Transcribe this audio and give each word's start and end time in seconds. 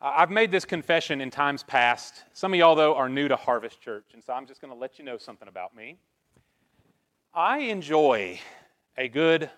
I've 0.00 0.30
made 0.30 0.50
this 0.50 0.66
confession 0.66 1.22
in 1.22 1.30
times 1.30 1.62
past. 1.62 2.24
Some 2.34 2.52
of 2.52 2.58
y'all, 2.58 2.74
though, 2.74 2.94
are 2.94 3.08
new 3.08 3.28
to 3.28 3.36
Harvest 3.36 3.80
Church, 3.80 4.04
and 4.12 4.22
so 4.22 4.34
I'm 4.34 4.46
just 4.46 4.60
going 4.60 4.72
to 4.72 4.78
let 4.78 4.98
you 4.98 5.04
know 5.04 5.16
something 5.16 5.48
about 5.48 5.74
me. 5.74 5.96
I 7.32 7.58
enjoy 7.60 8.38
a 8.98 9.08
good 9.08 9.50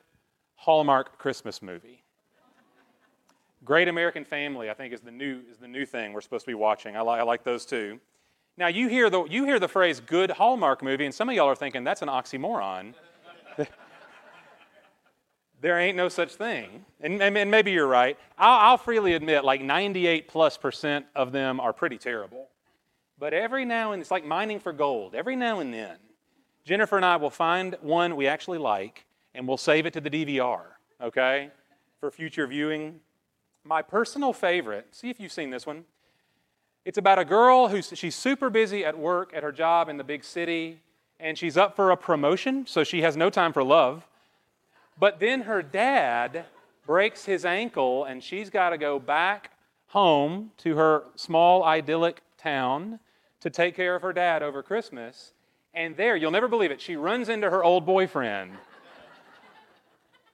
Hallmark 0.55 1.19
Christmas 1.19 1.61
movie. 1.61 2.05
Great 3.65 3.89
American 3.89 4.25
Family, 4.25 4.71
I 4.71 4.75
think, 4.75 4.95
is 4.95 5.01
the 5.01 5.11
new, 5.11 5.41
is 5.51 5.59
the 5.59 5.67
new 5.67 5.85
thing 5.85 6.13
we're 6.13 6.21
supposed 6.21 6.45
to 6.45 6.51
be 6.51 6.55
watching. 6.55 6.97
I, 6.97 7.03
li- 7.03 7.19
I 7.19 7.23
like 7.23 7.43
those 7.43 7.67
too. 7.67 7.99
Now, 8.57 8.69
you 8.69 8.89
hear, 8.89 9.11
the, 9.11 9.25
you 9.25 9.45
hear 9.45 9.59
the 9.59 9.69
phrase 9.69 10.01
good 10.01 10.31
Hallmark 10.31 10.83
movie, 10.83 11.05
and 11.05 11.15
some 11.15 11.29
of 11.29 11.35
y'all 11.35 11.49
are 11.49 11.57
thinking 11.57 11.83
that's 11.83 12.03
an 12.03 12.09
oxymoron. 12.09 12.95
There 15.61 15.79
ain't 15.79 15.97
no 15.97 16.09
such 16.09 16.35
thing. 16.35 16.85
And, 17.01 17.21
and 17.21 17.51
maybe 17.51 17.73
you're 17.73 17.87
right. 17.87 18.17
I'll, 18.37 18.71
I'll, 18.71 18.79
freely 18.79 19.15
admit, 19.15 19.45
like 19.45 19.61
98 19.61 20.29
plus 20.29 20.57
percent 20.57 21.07
of 21.15 21.33
them 21.33 21.61
are 21.61 21.73
pretty 21.73 21.99
terrible. 21.99 22.49
But 23.19 23.35
every 23.35 23.65
now 23.65 23.93
and 23.93 24.01
it's 24.01 24.11
like 24.11 24.25
mining 24.25 24.61
for 24.61 24.73
gold. 24.73 25.15
Every 25.15 25.35
now 25.35 25.59
and 25.61 25.75
then, 25.75 25.97
Jennifer 26.65 26.97
and 26.97 27.05
I 27.05 27.17
will 27.17 27.31
find 27.31 27.77
one 27.81 28.15
we 28.15 28.27
actually 28.27 28.59
like, 28.59 29.05
and 29.35 29.49
we'll 29.49 29.57
save 29.57 29.87
it 29.87 29.93
to 29.95 30.01
the 30.01 30.11
DVR, 30.11 30.63
okay, 31.03 31.51
for 31.99 32.11
future 32.11 32.47
viewing. 32.47 33.01
My 33.65 33.83
personal 33.83 34.33
favorite, 34.33 34.87
see 34.93 35.11
if 35.11 35.19
you've 35.19 35.33
seen 35.33 35.51
this 35.51 35.67
one. 35.67 35.85
It's 36.85 36.99
about 36.99 37.19
a 37.19 37.25
girl 37.25 37.69
who's 37.69 37.93
she's 37.95 38.15
super 38.15 38.49
busy 38.49 38.85
at 38.85 38.97
work 38.97 39.33
at 39.35 39.43
her 39.43 39.53
job 39.53 39.89
in 39.89 39.97
the 39.97 40.05
big 40.05 40.25
city, 40.25 40.81
and 41.21 41.37
she's 41.37 41.57
up 41.57 41.77
for 41.77 41.91
a 41.91 41.97
promotion, 41.97 42.67
so 42.67 42.85
she 42.85 43.03
has 43.03 43.17
no 43.17 43.29
time 43.29 43.53
for 43.53 43.65
love. 43.65 44.08
But 44.99 45.21
then 45.21 45.43
her 45.43 45.63
dad 45.63 46.47
breaks 46.87 47.25
his 47.25 47.45
ankle, 47.45 48.05
and 48.05 48.23
she's 48.23 48.51
got 48.51 48.71
to 48.71 48.79
go 48.79 48.99
back 48.99 49.53
home 49.89 50.51
to 50.59 50.77
her 50.77 51.05
small, 51.17 51.63
idyllic 51.63 52.23
town 52.37 52.99
to 53.41 53.51
take 53.51 53.77
care 53.77 53.95
of 53.95 54.03
her 54.03 54.13
dad 54.13 54.43
over 54.43 54.63
Christmas. 54.63 55.33
And 55.75 55.97
there, 55.97 56.17
you'll 56.17 56.31
never 56.31 56.49
believe 56.49 56.71
it, 56.71 56.81
she 56.81 56.97
runs 56.97 57.29
into 57.29 57.49
her 57.49 57.63
old 57.63 57.87
boyfriend 57.87 58.53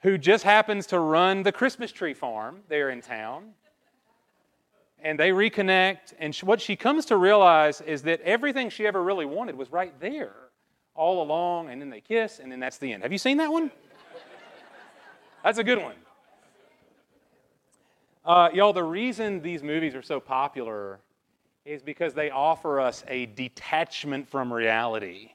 who 0.00 0.19
just 0.19 0.44
happens 0.44 0.86
to 0.86 0.98
run 0.98 1.42
the 1.42 1.53
Christmas 1.53 1.91
tree 1.91 2.14
farm 2.14 2.60
there 2.69 2.91
in 2.91 3.00
town. 3.00 3.50
And 5.03 5.19
they 5.19 5.31
reconnect, 5.31 6.14
and 6.19 6.34
what 6.36 6.60
she 6.60 6.77
comes 6.77 7.06
to 7.06 7.16
realize 7.16 7.81
is 7.81 8.03
that 8.03 8.20
everything 8.20 8.70
she 8.70 8.86
ever 8.86 9.03
really 9.03 9.27
wanted 9.27 9.56
was 9.56 9.70
right 9.72 9.98
there 10.00 10.34
all 10.94 11.22
along, 11.22 11.70
and 11.70 11.81
then 11.81 11.91
they 11.91 12.00
kiss, 12.00 12.38
and 12.38 12.53
then 12.53 12.60
that's 12.60 12.78
the 12.78 12.92
end. 12.92 13.03
Have 13.03 13.12
you 13.12 13.19
seen 13.19 13.38
that 13.38 13.50
one? 13.50 13.70
That's 15.45 15.59
a 15.59 15.64
good 15.64 15.77
one. 15.77 15.95
Uh, 18.25 18.48
y'all, 18.55 18.73
the 18.73 18.83
reason 18.83 19.42
these 19.42 19.62
movies 19.62 19.95
are 19.95 20.00
so 20.00 20.19
popular 20.19 21.00
is 21.67 21.83
because 21.83 22.14
they 22.14 22.31
offer 22.31 22.81
us 22.81 23.05
a 23.09 23.27
detachment 23.27 24.27
from 24.27 24.50
reality, 24.50 25.33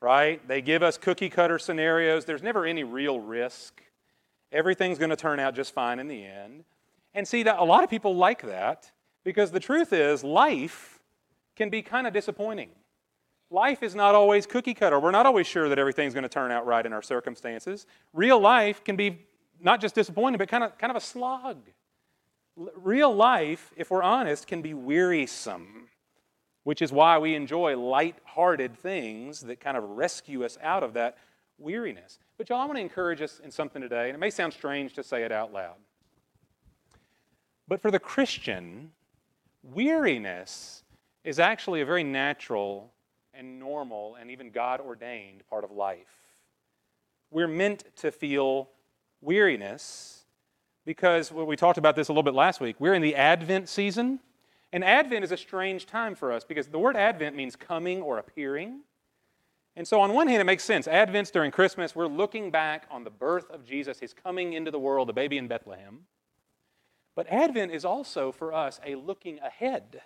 right? 0.00 0.46
They 0.48 0.62
give 0.62 0.82
us 0.82 0.96
cookie 0.96 1.28
cutter 1.28 1.58
scenarios. 1.58 2.24
There's 2.24 2.42
never 2.42 2.64
any 2.64 2.82
real 2.82 3.20
risk. 3.20 3.82
Everything's 4.52 4.96
going 4.96 5.10
to 5.10 5.16
turn 5.16 5.38
out 5.38 5.54
just 5.54 5.74
fine 5.74 5.98
in 5.98 6.08
the 6.08 6.24
end. 6.24 6.64
And 7.14 7.28
see 7.28 7.42
that 7.42 7.58
a 7.58 7.64
lot 7.64 7.84
of 7.84 7.90
people 7.90 8.16
like 8.16 8.40
that 8.46 8.90
because 9.22 9.50
the 9.50 9.60
truth 9.60 9.92
is 9.92 10.24
life 10.24 10.98
can 11.56 11.68
be 11.68 11.82
kind 11.82 12.06
of 12.06 12.14
disappointing. 12.14 12.70
Life 13.50 13.82
is 13.82 13.94
not 13.94 14.14
always 14.14 14.46
cookie 14.46 14.72
cutter. 14.72 14.98
We're 14.98 15.10
not 15.10 15.26
always 15.26 15.46
sure 15.46 15.68
that 15.68 15.78
everything's 15.78 16.14
going 16.14 16.22
to 16.22 16.30
turn 16.30 16.50
out 16.50 16.64
right 16.64 16.86
in 16.86 16.94
our 16.94 17.02
circumstances. 17.02 17.86
Real 18.14 18.40
life 18.40 18.82
can 18.82 18.96
be 18.96 19.26
not 19.62 19.80
just 19.80 19.94
disappointing, 19.94 20.38
but 20.38 20.48
kind 20.48 20.64
of, 20.64 20.76
kind 20.76 20.90
of 20.90 20.96
a 20.96 21.00
slog. 21.00 21.58
Real 22.56 23.14
life, 23.14 23.72
if 23.76 23.90
we're 23.90 24.02
honest, 24.02 24.46
can 24.46 24.60
be 24.60 24.74
wearisome, 24.74 25.88
which 26.64 26.82
is 26.82 26.92
why 26.92 27.18
we 27.18 27.34
enjoy 27.34 27.78
light-hearted 27.78 28.76
things 28.76 29.40
that 29.40 29.60
kind 29.60 29.76
of 29.76 29.84
rescue 29.84 30.44
us 30.44 30.58
out 30.62 30.82
of 30.82 30.92
that 30.94 31.16
weariness. 31.58 32.18
But 32.36 32.48
y'all, 32.48 32.60
I 32.60 32.64
want 32.66 32.76
to 32.76 32.82
encourage 32.82 33.22
us 33.22 33.40
in 33.42 33.50
something 33.50 33.80
today, 33.80 34.08
and 34.08 34.16
it 34.16 34.18
may 34.18 34.30
sound 34.30 34.52
strange 34.52 34.92
to 34.94 35.02
say 35.02 35.22
it 35.22 35.32
out 35.32 35.52
loud. 35.52 35.76
But 37.68 37.80
for 37.80 37.90
the 37.90 37.98
Christian, 37.98 38.90
weariness 39.62 40.82
is 41.24 41.38
actually 41.38 41.80
a 41.80 41.86
very 41.86 42.04
natural 42.04 42.92
and 43.32 43.58
normal 43.58 44.16
and 44.20 44.30
even 44.30 44.50
God 44.50 44.80
ordained 44.80 45.42
part 45.48 45.64
of 45.64 45.70
life. 45.70 46.18
We're 47.30 47.48
meant 47.48 47.84
to 47.96 48.10
feel 48.12 48.68
weariness 49.22 50.24
because 50.84 51.32
well, 51.32 51.46
we 51.46 51.56
talked 51.56 51.78
about 51.78 51.96
this 51.96 52.08
a 52.08 52.12
little 52.12 52.22
bit 52.22 52.34
last 52.34 52.60
week. 52.60 52.76
We're 52.78 52.94
in 52.94 53.02
the 53.02 53.16
Advent 53.16 53.68
season. 53.68 54.20
And 54.72 54.82
Advent 54.82 55.22
is 55.22 55.32
a 55.32 55.36
strange 55.36 55.86
time 55.86 56.14
for 56.14 56.32
us 56.32 56.44
because 56.44 56.66
the 56.68 56.78
word 56.78 56.96
Advent 56.96 57.36
means 57.36 57.56
coming 57.56 58.00
or 58.00 58.18
appearing. 58.18 58.80
And 59.76 59.86
so, 59.86 60.00
on 60.00 60.12
one 60.12 60.28
hand, 60.28 60.40
it 60.40 60.44
makes 60.44 60.64
sense. 60.64 60.86
Advent's 60.86 61.30
during 61.30 61.50
Christmas. 61.50 61.94
We're 61.94 62.06
looking 62.06 62.50
back 62.50 62.86
on 62.90 63.04
the 63.04 63.10
birth 63.10 63.50
of 63.50 63.64
Jesus, 63.64 64.00
his 64.00 64.12
coming 64.12 64.54
into 64.54 64.70
the 64.70 64.78
world, 64.78 65.08
the 65.08 65.14
baby 65.14 65.38
in 65.38 65.48
Bethlehem. 65.48 66.00
But 67.14 67.26
Advent 67.28 67.72
is 67.72 67.84
also 67.84 68.32
for 68.32 68.52
us 68.52 68.80
a 68.84 68.94
looking 68.94 69.38
ahead. 69.40 70.02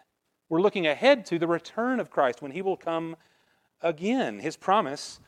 We're 0.49 0.61
looking 0.61 0.87
ahead 0.87 1.27
to 1.27 1.39
the 1.39 1.47
return 1.47 1.99
of 2.01 2.11
Christ 2.11 2.43
when 2.43 2.53
he 2.53 2.63
will 2.63 2.77
come 2.77 3.17
again, 3.81 4.41
his 4.41 4.57
promise 4.57 5.21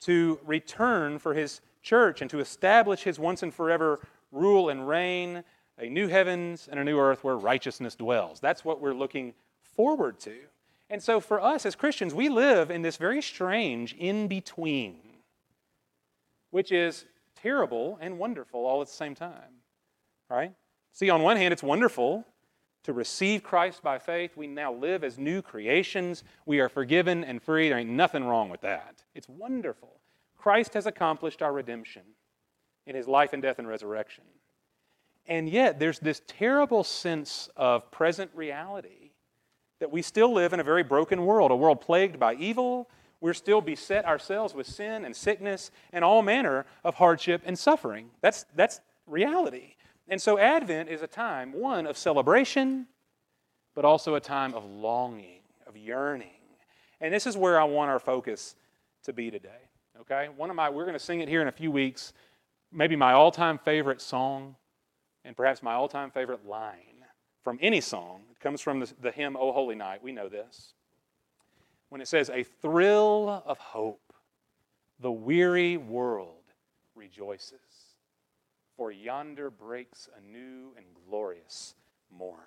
to 0.00 0.38
return 0.44 1.18
for 1.18 1.34
his 1.34 1.60
church 1.86 2.20
and 2.20 2.30
to 2.30 2.40
establish 2.40 3.04
his 3.04 3.18
once 3.18 3.42
and 3.42 3.54
forever 3.54 4.00
rule 4.32 4.68
and 4.68 4.86
reign, 4.88 5.44
a 5.78 5.88
new 5.88 6.08
heavens 6.08 6.68
and 6.70 6.80
a 6.80 6.84
new 6.84 6.98
earth 6.98 7.22
where 7.22 7.36
righteousness 7.36 7.94
dwells. 7.94 8.40
That's 8.40 8.64
what 8.64 8.80
we're 8.80 8.92
looking 8.94 9.34
forward 9.62 10.18
to. 10.20 10.34
And 10.90 11.02
so 11.02 11.20
for 11.20 11.40
us 11.40 11.64
as 11.64 11.74
Christians, 11.74 12.12
we 12.12 12.28
live 12.28 12.70
in 12.70 12.82
this 12.82 12.96
very 12.96 13.22
strange 13.22 13.94
in 13.94 14.28
between, 14.28 14.98
which 16.50 16.72
is 16.72 17.04
terrible 17.34 17.98
and 18.00 18.18
wonderful 18.18 18.66
all 18.66 18.80
at 18.82 18.88
the 18.88 18.94
same 18.94 19.14
time. 19.14 19.62
Right? 20.28 20.52
See, 20.92 21.10
on 21.10 21.22
one 21.22 21.36
hand, 21.36 21.52
it's 21.52 21.62
wonderful 21.62 22.24
to 22.84 22.92
receive 22.92 23.42
Christ 23.42 23.82
by 23.82 23.98
faith. 23.98 24.36
We 24.36 24.46
now 24.46 24.72
live 24.72 25.04
as 25.04 25.18
new 25.18 25.42
creations. 25.42 26.24
We 26.46 26.60
are 26.60 26.68
forgiven 26.68 27.22
and 27.24 27.42
free. 27.42 27.68
There 27.68 27.78
ain't 27.78 27.90
nothing 27.90 28.24
wrong 28.24 28.48
with 28.48 28.62
that. 28.62 29.02
It's 29.14 29.28
wonderful. 29.28 30.00
Christ 30.46 30.74
has 30.74 30.86
accomplished 30.86 31.42
our 31.42 31.52
redemption 31.52 32.02
in 32.86 32.94
his 32.94 33.08
life 33.08 33.32
and 33.32 33.42
death 33.42 33.58
and 33.58 33.66
resurrection. 33.66 34.22
And 35.26 35.48
yet, 35.48 35.80
there's 35.80 35.98
this 35.98 36.22
terrible 36.28 36.84
sense 36.84 37.48
of 37.56 37.90
present 37.90 38.30
reality 38.32 39.10
that 39.80 39.90
we 39.90 40.02
still 40.02 40.32
live 40.32 40.52
in 40.52 40.60
a 40.60 40.62
very 40.62 40.84
broken 40.84 41.26
world, 41.26 41.50
a 41.50 41.56
world 41.56 41.80
plagued 41.80 42.20
by 42.20 42.34
evil. 42.34 42.88
We're 43.20 43.34
still 43.34 43.60
beset 43.60 44.04
ourselves 44.04 44.54
with 44.54 44.68
sin 44.68 45.04
and 45.04 45.16
sickness 45.16 45.72
and 45.92 46.04
all 46.04 46.22
manner 46.22 46.64
of 46.84 46.94
hardship 46.94 47.42
and 47.44 47.58
suffering. 47.58 48.10
That's, 48.20 48.44
that's 48.54 48.80
reality. 49.08 49.74
And 50.06 50.22
so, 50.22 50.38
Advent 50.38 50.88
is 50.88 51.02
a 51.02 51.08
time, 51.08 51.54
one, 51.54 51.88
of 51.88 51.98
celebration, 51.98 52.86
but 53.74 53.84
also 53.84 54.14
a 54.14 54.20
time 54.20 54.54
of 54.54 54.64
longing, 54.64 55.40
of 55.66 55.76
yearning. 55.76 56.38
And 57.00 57.12
this 57.12 57.26
is 57.26 57.36
where 57.36 57.60
I 57.60 57.64
want 57.64 57.90
our 57.90 57.98
focus 57.98 58.54
to 59.02 59.12
be 59.12 59.32
today. 59.32 59.65
Okay? 60.02 60.28
One 60.36 60.50
of 60.50 60.56
my, 60.56 60.70
we're 60.70 60.84
going 60.84 60.94
to 60.94 61.04
sing 61.04 61.20
it 61.20 61.28
here 61.28 61.42
in 61.42 61.48
a 61.48 61.52
few 61.52 61.70
weeks. 61.70 62.12
Maybe 62.72 62.96
my 62.96 63.12
all 63.12 63.30
time 63.30 63.58
favorite 63.58 64.00
song, 64.00 64.56
and 65.24 65.36
perhaps 65.36 65.62
my 65.62 65.74
all 65.74 65.88
time 65.88 66.10
favorite 66.10 66.46
line 66.46 67.04
from 67.42 67.58
any 67.62 67.80
song. 67.80 68.22
It 68.30 68.40
comes 68.40 68.60
from 68.60 68.80
the, 68.80 68.92
the 69.00 69.10
hymn, 69.10 69.36
O 69.36 69.52
Holy 69.52 69.76
Night. 69.76 70.02
We 70.02 70.12
know 70.12 70.28
this. 70.28 70.74
When 71.88 72.00
it 72.00 72.08
says, 72.08 72.28
A 72.28 72.42
thrill 72.42 73.42
of 73.46 73.58
hope, 73.58 74.12
the 75.00 75.12
weary 75.12 75.76
world 75.76 76.32
rejoices, 76.94 77.94
for 78.76 78.90
yonder 78.90 79.50
breaks 79.50 80.08
a 80.16 80.20
new 80.20 80.72
and 80.76 80.86
glorious 81.08 81.74
morn. 82.10 82.40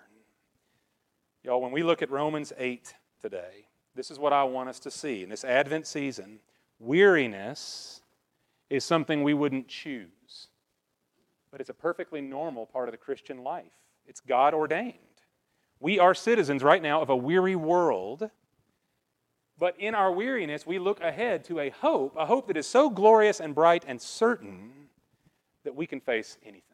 Y'all, 1.42 1.62
when 1.62 1.72
we 1.72 1.82
look 1.82 2.02
at 2.02 2.10
Romans 2.10 2.52
8 2.58 2.94
today, 3.22 3.66
this 3.94 4.10
is 4.10 4.18
what 4.18 4.32
I 4.32 4.44
want 4.44 4.68
us 4.68 4.78
to 4.80 4.90
see 4.90 5.22
in 5.22 5.30
this 5.30 5.44
Advent 5.44 5.86
season. 5.86 6.40
Weariness 6.80 8.00
is 8.70 8.84
something 8.84 9.22
we 9.22 9.34
wouldn't 9.34 9.68
choose, 9.68 10.48
but 11.52 11.60
it's 11.60 11.68
a 11.68 11.74
perfectly 11.74 12.22
normal 12.22 12.64
part 12.64 12.88
of 12.88 12.92
the 12.92 12.98
Christian 12.98 13.44
life. 13.44 13.70
It's 14.06 14.20
God 14.20 14.54
ordained. 14.54 14.96
We 15.78 15.98
are 15.98 16.14
citizens 16.14 16.62
right 16.62 16.82
now 16.82 17.02
of 17.02 17.10
a 17.10 17.16
weary 17.16 17.54
world, 17.54 18.30
but 19.58 19.78
in 19.78 19.94
our 19.94 20.10
weariness, 20.10 20.66
we 20.66 20.78
look 20.78 21.02
ahead 21.02 21.44
to 21.44 21.60
a 21.60 21.68
hope, 21.68 22.16
a 22.18 22.24
hope 22.24 22.46
that 22.46 22.56
is 22.56 22.66
so 22.66 22.88
glorious 22.88 23.40
and 23.40 23.54
bright 23.54 23.84
and 23.86 24.00
certain 24.00 24.70
that 25.64 25.74
we 25.74 25.86
can 25.86 26.00
face 26.00 26.38
anything. 26.42 26.64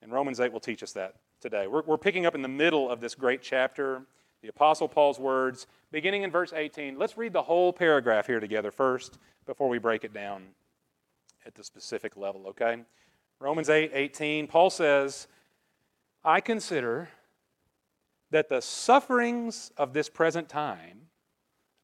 And 0.00 0.10
Romans 0.10 0.40
8 0.40 0.52
will 0.52 0.60
teach 0.60 0.82
us 0.82 0.92
that 0.92 1.16
today. 1.40 1.66
We're, 1.66 1.82
we're 1.82 1.98
picking 1.98 2.24
up 2.24 2.34
in 2.34 2.40
the 2.40 2.48
middle 2.48 2.90
of 2.90 3.00
this 3.00 3.14
great 3.14 3.42
chapter 3.42 4.02
the 4.44 4.50
Apostle 4.50 4.88
Paul's 4.88 5.18
words, 5.18 5.66
beginning 5.90 6.22
in 6.22 6.30
verse 6.30 6.52
18. 6.52 6.98
Let's 6.98 7.16
read 7.16 7.32
the 7.32 7.40
whole 7.40 7.72
paragraph 7.72 8.26
here 8.26 8.40
together 8.40 8.70
first 8.70 9.18
before 9.46 9.70
we 9.70 9.78
break 9.78 10.04
it 10.04 10.12
down 10.12 10.48
at 11.46 11.54
the 11.54 11.64
specific 11.64 12.14
level, 12.14 12.48
okay? 12.48 12.82
Romans 13.40 13.70
8 13.70 13.92
18, 13.94 14.46
Paul 14.46 14.68
says, 14.68 15.28
I 16.22 16.42
consider 16.42 17.08
that 18.32 18.50
the 18.50 18.60
sufferings 18.60 19.72
of 19.78 19.94
this 19.94 20.10
present 20.10 20.50
time 20.50 21.08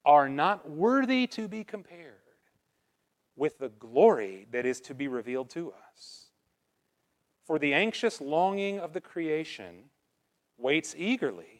are 0.04 0.28
not 0.28 0.68
worthy 0.68 1.26
to 1.28 1.48
be 1.48 1.64
compared 1.64 2.12
with 3.36 3.58
the 3.58 3.70
glory 3.70 4.46
that 4.50 4.66
is 4.66 4.82
to 4.82 4.94
be 4.94 5.08
revealed 5.08 5.48
to 5.50 5.72
us. 5.72 6.26
For 7.46 7.58
the 7.58 7.72
anxious 7.72 8.20
longing 8.20 8.80
of 8.80 8.92
the 8.92 9.00
creation 9.00 9.84
waits 10.58 10.94
eagerly 10.98 11.59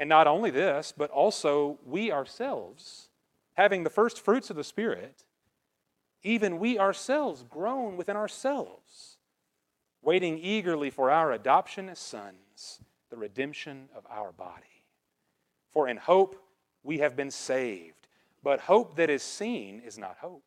And 0.00 0.08
not 0.08 0.26
only 0.26 0.50
this, 0.50 0.94
but 0.96 1.10
also 1.10 1.78
we 1.84 2.10
ourselves, 2.10 3.10
having 3.52 3.84
the 3.84 3.90
first 3.90 4.18
fruits 4.18 4.48
of 4.48 4.56
the 4.56 4.64
Spirit, 4.64 5.24
even 6.22 6.58
we 6.58 6.78
ourselves 6.78 7.44
groan 7.48 7.98
within 7.98 8.16
ourselves, 8.16 9.18
waiting 10.00 10.38
eagerly 10.38 10.88
for 10.88 11.10
our 11.10 11.32
adoption 11.32 11.90
as 11.90 11.98
sons, 11.98 12.80
the 13.10 13.18
redemption 13.18 13.90
of 13.94 14.06
our 14.10 14.32
body. 14.32 14.86
For 15.68 15.86
in 15.86 15.98
hope 15.98 16.42
we 16.82 17.00
have 17.00 17.14
been 17.14 17.30
saved. 17.30 18.08
But 18.42 18.60
hope 18.60 18.96
that 18.96 19.10
is 19.10 19.22
seen 19.22 19.82
is 19.84 19.98
not 19.98 20.16
hope. 20.22 20.44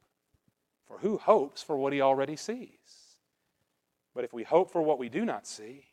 For 0.88 0.98
who 0.98 1.20
hopes 1.20 1.62
for 1.62 1.78
what 1.78 1.94
he 1.94 2.02
already 2.02 2.36
sees? 2.36 3.20
But 4.16 4.24
if 4.24 4.34
we 4.34 4.42
hope 4.42 4.72
for 4.72 4.82
what 4.82 4.98
we 4.98 5.10
do 5.10 5.26
not 5.26 5.46
see, 5.46 5.86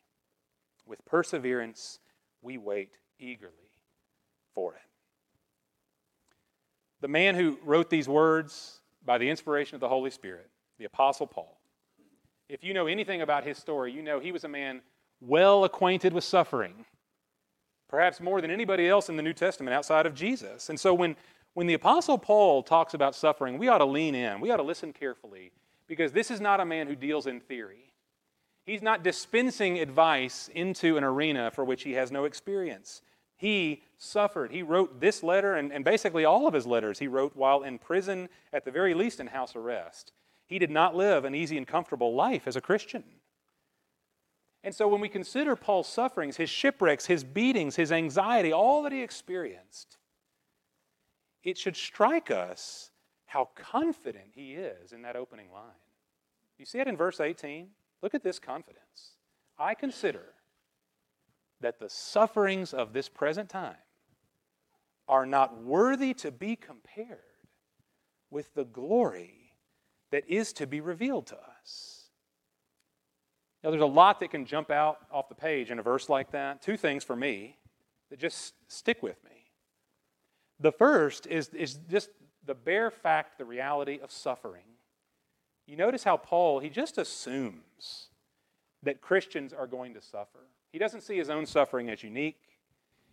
with 0.87 1.05
perseverance 1.05 1.99
we 2.41 2.57
wait 2.57 2.97
eagerly 3.21 3.53
for 4.53 4.73
it. 4.73 4.81
The 6.99 7.07
man 7.07 7.35
who 7.35 7.57
wrote 7.63 7.89
these 7.89 8.09
words 8.09 8.81
by 9.05 9.17
the 9.17 9.29
inspiration 9.29 9.75
of 9.75 9.81
the 9.81 9.89
Holy 9.89 10.11
Spirit, 10.11 10.49
the 10.77 10.85
Apostle 10.85 11.27
Paul, 11.27 11.57
if 12.49 12.63
you 12.63 12.73
know 12.73 12.87
anything 12.87 13.21
about 13.21 13.45
his 13.45 13.57
story, 13.57 13.93
you 13.93 14.01
know 14.01 14.19
he 14.19 14.31
was 14.31 14.43
a 14.43 14.49
man 14.49 14.81
well 15.21 15.63
acquainted 15.63 16.11
with 16.13 16.23
suffering 16.23 16.85
perhaps 17.91 18.21
more 18.21 18.41
than 18.41 18.49
anybody 18.49 18.87
else 18.87 19.09
in 19.09 19.17
the 19.17 19.21
New 19.21 19.33
Testament 19.33 19.75
outside 19.75 20.05
of 20.05 20.15
Jesus. 20.15 20.69
And 20.69 20.79
so 20.79 20.93
when, 20.93 21.15
when 21.53 21.67
the 21.67 21.73
Apostle 21.73 22.17
Paul 22.17 22.63
talks 22.63 22.93
about 22.93 23.13
suffering, 23.13 23.57
we 23.57 23.67
ought 23.67 23.79
to 23.79 23.85
lean 23.85 24.15
in, 24.15 24.39
we 24.39 24.49
ought 24.49 24.57
to 24.57 24.63
listen 24.63 24.93
carefully, 24.93 25.51
because 25.87 26.13
this 26.13 26.31
is 26.31 26.39
not 26.39 26.61
a 26.61 26.65
man 26.65 26.87
who 26.87 26.95
deals 26.95 27.27
in 27.27 27.41
theory. 27.41 27.91
He's 28.65 28.81
not 28.81 29.03
dispensing 29.03 29.77
advice 29.79 30.49
into 30.55 30.95
an 30.95 31.03
arena 31.03 31.51
for 31.51 31.65
which 31.65 31.83
he 31.83 31.91
has 31.93 32.11
no 32.11 32.23
experience. 32.23 33.01
He 33.41 33.81
suffered. 33.97 34.51
He 34.51 34.61
wrote 34.61 34.99
this 34.99 35.23
letter, 35.23 35.55
and, 35.55 35.73
and 35.73 35.83
basically 35.83 36.23
all 36.25 36.47
of 36.47 36.53
his 36.53 36.67
letters 36.67 36.99
he 36.99 37.07
wrote 37.07 37.35
while 37.35 37.63
in 37.63 37.79
prison, 37.79 38.29
at 38.53 38.65
the 38.65 38.71
very 38.71 38.93
least 38.93 39.19
in 39.19 39.25
house 39.25 39.55
arrest. 39.55 40.11
He 40.45 40.59
did 40.59 40.69
not 40.69 40.95
live 40.95 41.25
an 41.25 41.33
easy 41.33 41.57
and 41.57 41.65
comfortable 41.65 42.13
life 42.13 42.43
as 42.45 42.55
a 42.55 42.61
Christian. 42.61 43.03
And 44.63 44.75
so 44.75 44.87
when 44.87 45.01
we 45.01 45.09
consider 45.09 45.55
Paul's 45.55 45.87
sufferings, 45.87 46.37
his 46.37 46.51
shipwrecks, 46.51 47.07
his 47.07 47.23
beatings, 47.23 47.77
his 47.77 47.91
anxiety, 47.91 48.53
all 48.53 48.83
that 48.83 48.91
he 48.91 49.01
experienced, 49.01 49.97
it 51.43 51.57
should 51.57 51.75
strike 51.75 52.29
us 52.29 52.91
how 53.25 53.49
confident 53.55 54.33
he 54.35 54.53
is 54.53 54.91
in 54.91 55.01
that 55.01 55.15
opening 55.15 55.51
line. 55.51 55.63
You 56.59 56.67
see 56.67 56.77
it 56.77 56.87
in 56.87 56.95
verse 56.95 57.19
18? 57.19 57.69
Look 58.03 58.13
at 58.13 58.21
this 58.21 58.37
confidence. 58.37 59.15
I 59.57 59.73
consider 59.73 60.25
that 61.61 61.79
the 61.79 61.89
sufferings 61.89 62.73
of 62.73 62.93
this 62.93 63.09
present 63.09 63.49
time 63.49 63.75
are 65.07 65.25
not 65.25 65.61
worthy 65.63 66.13
to 66.13 66.31
be 66.31 66.55
compared 66.55 67.19
with 68.29 68.53
the 68.53 68.65
glory 68.65 69.53
that 70.11 70.23
is 70.27 70.53
to 70.53 70.67
be 70.67 70.81
revealed 70.81 71.27
to 71.27 71.37
us. 71.37 72.09
Now, 73.63 73.69
there's 73.69 73.81
a 73.81 73.85
lot 73.85 74.19
that 74.19 74.31
can 74.31 74.45
jump 74.45 74.71
out 74.71 74.97
off 75.11 75.29
the 75.29 75.35
page 75.35 75.69
in 75.69 75.79
a 75.79 75.83
verse 75.83 76.09
like 76.09 76.31
that. 76.31 76.61
Two 76.61 76.77
things 76.77 77.03
for 77.03 77.15
me 77.15 77.57
that 78.09 78.19
just 78.19 78.53
stick 78.67 79.03
with 79.03 79.23
me. 79.23 79.51
The 80.59 80.71
first 80.71 81.27
is, 81.27 81.49
is 81.49 81.75
just 81.89 82.09
the 82.45 82.55
bare 82.55 82.89
fact, 82.89 83.37
the 83.37 83.45
reality 83.45 83.99
of 84.01 84.11
suffering. 84.11 84.63
You 85.67 85.75
notice 85.75 86.03
how 86.03 86.17
Paul, 86.17 86.59
he 86.59 86.69
just 86.69 86.97
assumes 86.97 88.09
that 88.83 89.01
Christians 89.01 89.53
are 89.53 89.67
going 89.67 89.93
to 89.93 90.01
suffer. 90.01 90.47
He 90.71 90.79
doesn't 90.79 91.01
see 91.01 91.17
his 91.17 91.29
own 91.29 91.45
suffering 91.45 91.89
as 91.89 92.03
unique. 92.03 92.39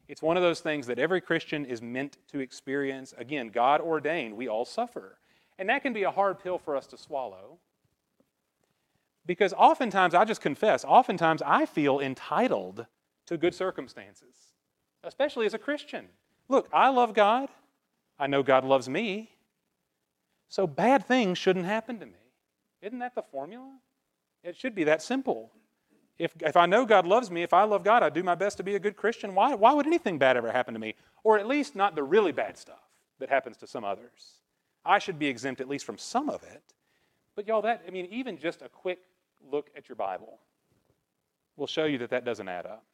It's 0.06 0.22
one 0.22 0.37
of 0.37 0.43
those 0.43 0.60
things 0.60 0.87
that 0.87 0.99
every 0.99 1.20
Christian 1.20 1.64
is 1.64 1.82
meant 1.82 2.16
to 2.28 2.40
experience. 2.40 3.12
Again, 3.19 3.49
God 3.49 3.81
ordained, 3.81 4.37
we 4.37 4.49
all 4.49 4.64
suffer. 4.64 5.19
And 5.58 5.69
that 5.69 5.82
can 5.82 5.93
be 5.93 6.05
a 6.05 6.10
hard 6.10 6.38
pill 6.38 6.58
for 6.58 6.76
us 6.76 6.87
to 6.88 6.96
swallow. 6.96 7.58
Because 9.26 9.52
oftentimes, 9.52 10.14
I 10.14 10.25
just 10.25 10.40
confess, 10.40 10.84
oftentimes 10.84 11.43
I 11.44 11.66
feel 11.66 12.00
entitled 12.00 12.87
to 13.26 13.37
good 13.37 13.55
circumstances, 13.55 14.52
especially 15.04 15.44
as 15.44 15.52
a 15.52 15.58
Christian. 15.58 16.06
Look, 16.49 16.69
I 16.72 16.88
love 16.88 17.12
God. 17.12 17.50
I 18.19 18.26
know 18.26 18.43
God 18.43 18.64
loves 18.64 18.88
me. 18.88 19.31
So 20.49 20.66
bad 20.66 21.04
things 21.04 21.37
shouldn't 21.37 21.66
happen 21.66 22.00
to 22.00 22.06
me. 22.06 22.12
Isn't 22.81 23.00
that 23.00 23.14
the 23.14 23.22
formula? 23.22 23.78
It 24.43 24.56
should 24.56 24.75
be 24.75 24.84
that 24.84 25.02
simple. 25.02 25.50
If, 26.18 26.34
if 26.40 26.56
I 26.56 26.66
know 26.66 26.84
God 26.84 27.06
loves 27.06 27.30
me, 27.30 27.42
if 27.42 27.52
I 27.52 27.62
love 27.62 27.84
God, 27.84 28.02
I 28.02 28.10
do 28.10 28.22
my 28.22 28.34
best 28.34 28.56
to 28.56 28.64
be 28.64 28.74
a 28.74 28.80
good 28.80 28.96
Christian. 28.96 29.34
Why, 29.34 29.54
why 29.54 29.72
would 29.72 29.86
anything 29.86 30.18
bad 30.18 30.36
ever 30.36 30.50
happen 30.50 30.74
to 30.74 30.80
me? 30.80 30.94
Or 31.22 31.38
at 31.38 31.46
least 31.46 31.76
not 31.76 31.94
the 31.94 32.02
really 32.02 32.32
bad 32.32 32.58
stuff 32.58 32.82
that 33.20 33.28
happens 33.28 33.56
to 33.58 33.66
some 33.66 33.84
others. 33.84 34.40
I 34.84 34.98
should 34.98 35.18
be 35.18 35.26
exempt 35.26 35.60
at 35.60 35.68
least 35.68 35.84
from 35.84 35.98
some 35.98 36.28
of 36.28 36.42
it. 36.42 36.62
But 37.36 37.46
y'all, 37.46 37.62
that, 37.62 37.84
I 37.86 37.90
mean, 37.90 38.08
even 38.10 38.36
just 38.36 38.62
a 38.62 38.68
quick 38.68 38.98
look 39.48 39.70
at 39.76 39.88
your 39.88 39.96
Bible 39.96 40.40
will 41.56 41.66
show 41.68 41.84
you 41.84 41.98
that 41.98 42.10
that 42.10 42.24
doesn't 42.24 42.48
add 42.48 42.66
up. 42.66 42.84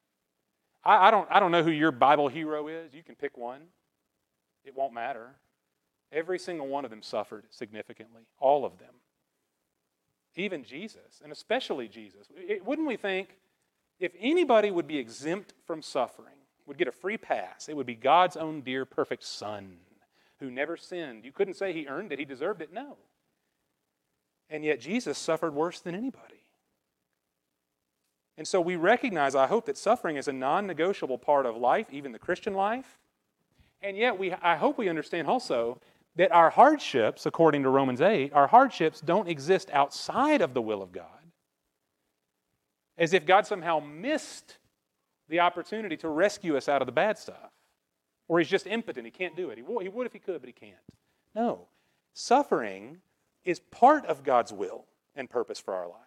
I, 0.84 1.08
I, 1.08 1.10
don't, 1.10 1.28
I 1.30 1.40
don't 1.40 1.50
know 1.50 1.62
who 1.62 1.70
your 1.70 1.92
Bible 1.92 2.28
hero 2.28 2.69
is. 2.69 2.93
You 2.93 3.02
can 3.02 3.14
pick 3.14 3.38
one, 3.38 3.62
it 4.64 4.76
won't 4.76 4.93
matter. 4.93 5.31
Every 6.12 6.38
single 6.38 6.66
one 6.66 6.84
of 6.84 6.90
them 6.90 7.02
suffered 7.02 7.44
significantly, 7.50 8.22
all 8.38 8.64
of 8.64 8.78
them. 8.78 8.94
Even 10.36 10.64
Jesus, 10.64 11.20
and 11.22 11.32
especially 11.32 11.88
Jesus. 11.88 12.26
It, 12.36 12.64
wouldn't 12.64 12.88
we 12.88 12.96
think 12.96 13.36
if 14.00 14.12
anybody 14.19 14.70
would 14.70 14.86
be 14.86 14.98
exempt 14.98 15.55
from 15.67 15.81
suffering, 15.81 16.34
would 16.67 16.79
get 16.79 16.88
a 16.88 16.93
free 16.93 17.17
pass, 17.17 17.69
it 17.69 17.76
would 17.76 17.86
be 17.86 17.94
God's 17.94 18.36
own 18.36 18.62
dear 18.62 18.84
perfect 18.84 19.22
Son 19.24 19.76
who 20.41 20.50
never 20.50 20.76
sinned. 20.76 21.24
You 21.24 21.32
couldn't 21.32 21.55
say 21.55 21.72
he 21.72 21.86
earned 21.86 22.12
it, 22.12 22.19
he 22.19 22.24
deserved 22.24 22.62
it. 22.62 22.72
No. 22.72 22.96
And 24.50 24.64
yet 24.64 24.81
Jesus 24.81 25.17
suffered 25.19 25.55
worse 25.55 25.81
than 25.81 25.94
anybody. 25.94 26.34
And 28.36 28.46
so 28.46 28.60
we 28.60 28.76
recognize, 28.76 29.34
I 29.34 29.46
hope, 29.46 29.67
that 29.67 29.79
suffering 29.79 30.17
is 30.17 30.26
a 30.26 30.32
non 30.32 30.67
negotiable 30.67 31.19
part 31.19 31.46
of 31.46 31.56
life, 31.56 31.86
even 31.93 32.12
the 32.12 32.19
Christian 32.19 32.55
life. 32.55 32.98
And 33.81 33.96
yet, 33.96 34.19
we, 34.19 34.32
I 34.32 34.56
hope 34.56 34.76
we 34.76 34.88
understand 34.88 35.29
also 35.29 35.79
that 36.16 36.32
our 36.32 36.50
hardships, 36.50 37.26
according 37.26 37.62
to 37.64 37.68
Romans 37.68 38.00
8, 38.00 38.32
our 38.32 38.46
hardships 38.46 39.00
don't 39.00 39.28
exist 39.28 39.68
outside 39.72 40.40
of 40.40 40.54
the 40.54 40.62
will 40.62 40.82
of 40.82 40.92
God. 40.92 41.06
As 42.96 43.12
if 43.12 43.26
God 43.26 43.46
somehow 43.46 43.80
missed 43.80 44.58
the 45.28 45.40
opportunity 45.40 45.96
to 45.98 46.08
rescue 46.08 46.56
us 46.56 46.68
out 46.68 46.82
of 46.82 46.86
the 46.86 46.92
bad 46.92 47.18
stuff. 47.18 47.50
Or 48.28 48.38
he's 48.38 48.48
just 48.48 48.66
impotent, 48.66 49.04
he 49.04 49.10
can't 49.10 49.36
do 49.36 49.50
it. 49.50 49.58
He 49.58 49.62
would, 49.62 50.06
if 50.06 50.12
he 50.12 50.18
could, 50.18 50.40
but 50.40 50.48
he 50.48 50.52
can't. 50.52 50.76
No. 51.34 51.66
Suffering 52.14 52.98
is 53.44 53.58
part 53.58 54.06
of 54.06 54.22
God's 54.22 54.52
will 54.52 54.84
and 55.16 55.28
purpose 55.28 55.58
for 55.58 55.74
our 55.74 55.88
life. 55.88 55.98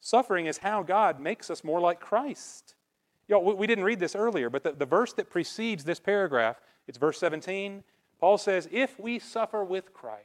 Suffering 0.00 0.46
is 0.46 0.58
how 0.58 0.82
God 0.82 1.20
makes 1.20 1.50
us 1.50 1.64
more 1.64 1.80
like 1.80 2.00
Christ. 2.00 2.74
Know, 3.28 3.40
we 3.40 3.66
didn't 3.66 3.84
read 3.84 3.98
this 3.98 4.14
earlier, 4.14 4.50
but 4.50 4.62
the, 4.62 4.72
the 4.72 4.86
verse 4.86 5.12
that 5.14 5.30
precedes 5.30 5.84
this 5.84 5.98
paragraph, 5.98 6.60
it's 6.86 6.98
verse 6.98 7.18
17. 7.18 7.82
Paul 8.18 8.38
says, 8.38 8.68
If 8.70 8.98
we 8.98 9.18
suffer 9.18 9.64
with 9.64 9.92
Christ, 9.92 10.24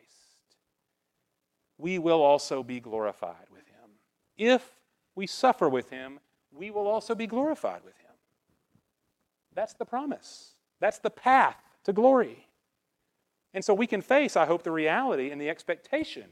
we 1.78 2.00
will 2.00 2.22
also 2.22 2.64
be 2.64 2.80
glorified 2.80 3.48
with 3.52 3.68
him. 3.68 3.90
If 4.38 4.78
we 5.16 5.28
suffer 5.28 5.68
with 5.68 5.90
him, 5.90 6.20
we 6.52 6.72
will 6.72 6.88
also 6.88 7.16
be 7.16 7.28
glorified 7.28 7.84
with 7.84 7.98
him. 7.98 8.12
That's 9.54 9.74
the 9.74 9.86
promise. 9.86 10.56
That's 10.80 11.00
the 11.00 11.10
path 11.10 11.58
to 11.84 11.94
glory. 11.94 12.48
And 13.54 13.64
so 13.64 13.74
we 13.74 13.88
can 13.88 14.02
face, 14.02 14.38
I 14.38 14.46
hope, 14.46 14.64
the 14.64 14.72
reality 14.72 15.32
and 15.32 15.42
the 15.42 15.50
expectation 15.50 16.26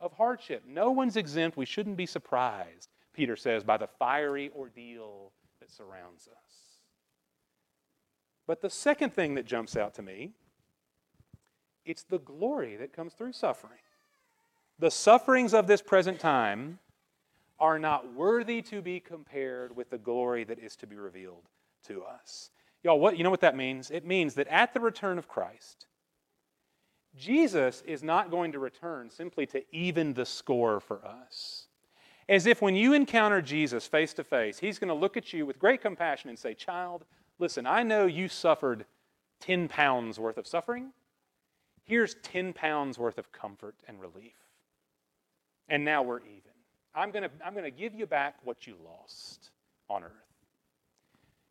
of 0.00 0.12
hardship. 0.12 0.62
No 0.66 0.90
one's 0.90 1.16
exempt. 1.16 1.56
We 1.56 1.66
shouldn't 1.66 1.96
be 1.96 2.06
surprised, 2.06 2.88
Peter 3.12 3.36
says, 3.36 3.64
by 3.64 3.76
the 3.76 3.88
fiery 3.88 4.50
ordeal 4.56 5.32
that 5.60 5.70
surrounds 5.70 6.28
us. 6.28 6.50
But 8.46 8.60
the 8.60 8.70
second 8.70 9.12
thing 9.12 9.34
that 9.34 9.46
jumps 9.46 9.76
out 9.76 9.94
to 9.94 10.02
me, 10.02 10.32
it's 11.84 12.02
the 12.02 12.18
glory 12.18 12.76
that 12.76 12.92
comes 12.92 13.14
through 13.14 13.32
suffering. 13.32 13.78
The 14.78 14.90
sufferings 14.90 15.54
of 15.54 15.66
this 15.66 15.82
present 15.82 16.20
time 16.20 16.78
are 17.58 17.78
not 17.78 18.14
worthy 18.14 18.62
to 18.62 18.80
be 18.80 18.98
compared 18.98 19.76
with 19.76 19.90
the 19.90 19.98
glory 19.98 20.44
that 20.44 20.58
is 20.58 20.76
to 20.76 20.86
be 20.86 20.96
revealed 20.96 21.48
to 21.86 22.02
us. 22.02 22.50
Y'all, 22.82 22.98
what 22.98 23.18
you 23.18 23.24
know 23.24 23.30
what 23.30 23.42
that 23.42 23.56
means? 23.56 23.90
It 23.90 24.06
means 24.06 24.34
that 24.34 24.48
at 24.48 24.72
the 24.72 24.80
return 24.80 25.18
of 25.18 25.28
Christ, 25.28 25.86
Jesus 27.16 27.82
is 27.86 28.02
not 28.02 28.30
going 28.30 28.52
to 28.52 28.58
return 28.58 29.10
simply 29.10 29.44
to 29.46 29.62
even 29.70 30.14
the 30.14 30.24
score 30.24 30.80
for 30.80 31.04
us. 31.04 31.66
As 32.28 32.46
if 32.46 32.62
when 32.62 32.76
you 32.76 32.92
encounter 32.92 33.42
Jesus 33.42 33.86
face 33.86 34.14
to 34.14 34.24
face, 34.24 34.58
he's 34.58 34.78
going 34.78 34.88
to 34.88 34.94
look 34.94 35.16
at 35.16 35.32
you 35.32 35.44
with 35.44 35.58
great 35.58 35.82
compassion 35.82 36.30
and 36.30 36.38
say, 36.38 36.54
Child, 36.54 37.04
listen, 37.38 37.66
I 37.66 37.82
know 37.82 38.06
you 38.06 38.28
suffered 38.28 38.86
10 39.40 39.68
pounds 39.68 40.18
worth 40.18 40.38
of 40.38 40.46
suffering. 40.46 40.92
Here's 41.84 42.14
10 42.22 42.52
pounds 42.52 42.98
worth 42.98 43.18
of 43.18 43.32
comfort 43.32 43.74
and 43.88 44.00
relief. 44.00 44.34
And 45.68 45.84
now 45.84 46.02
we're 46.02 46.20
even. 46.20 46.52
I'm 46.94 47.10
going 47.10 47.22
to, 47.24 47.30
I'm 47.44 47.52
going 47.52 47.64
to 47.64 47.70
give 47.70 47.94
you 47.94 48.06
back 48.06 48.36
what 48.44 48.66
you 48.66 48.74
lost 48.84 49.50
on 49.88 50.04
earth. 50.04 50.10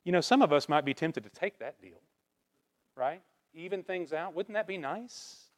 You 0.03 0.11
know, 0.11 0.21
some 0.21 0.41
of 0.41 0.51
us 0.51 0.67
might 0.67 0.85
be 0.85 0.93
tempted 0.93 1.23
to 1.23 1.29
take 1.29 1.59
that 1.59 1.81
deal, 1.81 2.01
right? 2.95 3.21
Even 3.53 3.83
things 3.83 4.13
out. 4.13 4.33
Wouldn't 4.35 4.53
that 4.53 4.67
be 4.67 4.77
nice? 4.77 5.49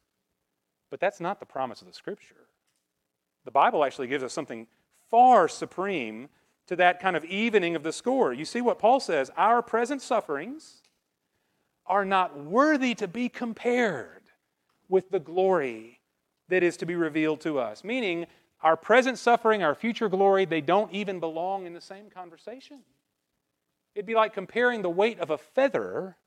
But 0.89 0.99
that's 0.99 1.19
not 1.19 1.39
the 1.39 1.45
promise 1.45 1.81
of 1.81 1.87
the 1.87 1.93
Scripture. 1.93 2.47
The 3.45 3.51
Bible 3.51 3.83
actually 3.83 4.07
gives 4.07 4.23
us 4.23 4.33
something 4.33 4.67
far 5.09 5.47
supreme 5.47 6.29
to 6.67 6.75
that 6.75 6.99
kind 6.99 7.15
of 7.15 7.25
evening 7.25 7.75
of 7.75 7.83
the 7.83 7.91
score. 7.91 8.33
You 8.33 8.45
see 8.45 8.61
what 8.61 8.79
Paul 8.79 8.99
says 8.99 9.31
Our 9.35 9.61
present 9.61 10.01
sufferings 10.01 10.81
are 11.85 12.05
not 12.05 12.37
worthy 12.37 12.95
to 12.95 13.07
be 13.07 13.29
compared 13.29 14.20
with 14.91 15.09
the 15.09 15.19
glory 15.19 16.01
that 16.49 16.61
is 16.61 16.77
to 16.77 16.85
be 16.85 16.95
revealed 16.95 17.39
to 17.41 17.57
us. 17.57 17.83
Meaning, 17.83 18.27
our 18.61 18.75
present 18.75 19.17
suffering, 19.17 19.63
our 19.63 19.73
future 19.73 20.09
glory, 20.09 20.45
they 20.45 20.61
don't 20.61 20.91
even 20.91 21.19
belong 21.19 21.65
in 21.65 21.73
the 21.73 21.81
same 21.81 22.09
conversation. 22.09 22.81
It'd 23.95 24.05
be 24.05 24.15
like 24.15 24.33
comparing 24.33 24.81
the 24.81 24.89
weight 24.89 25.19
of 25.19 25.31
a 25.31 25.37
feather 25.37 26.17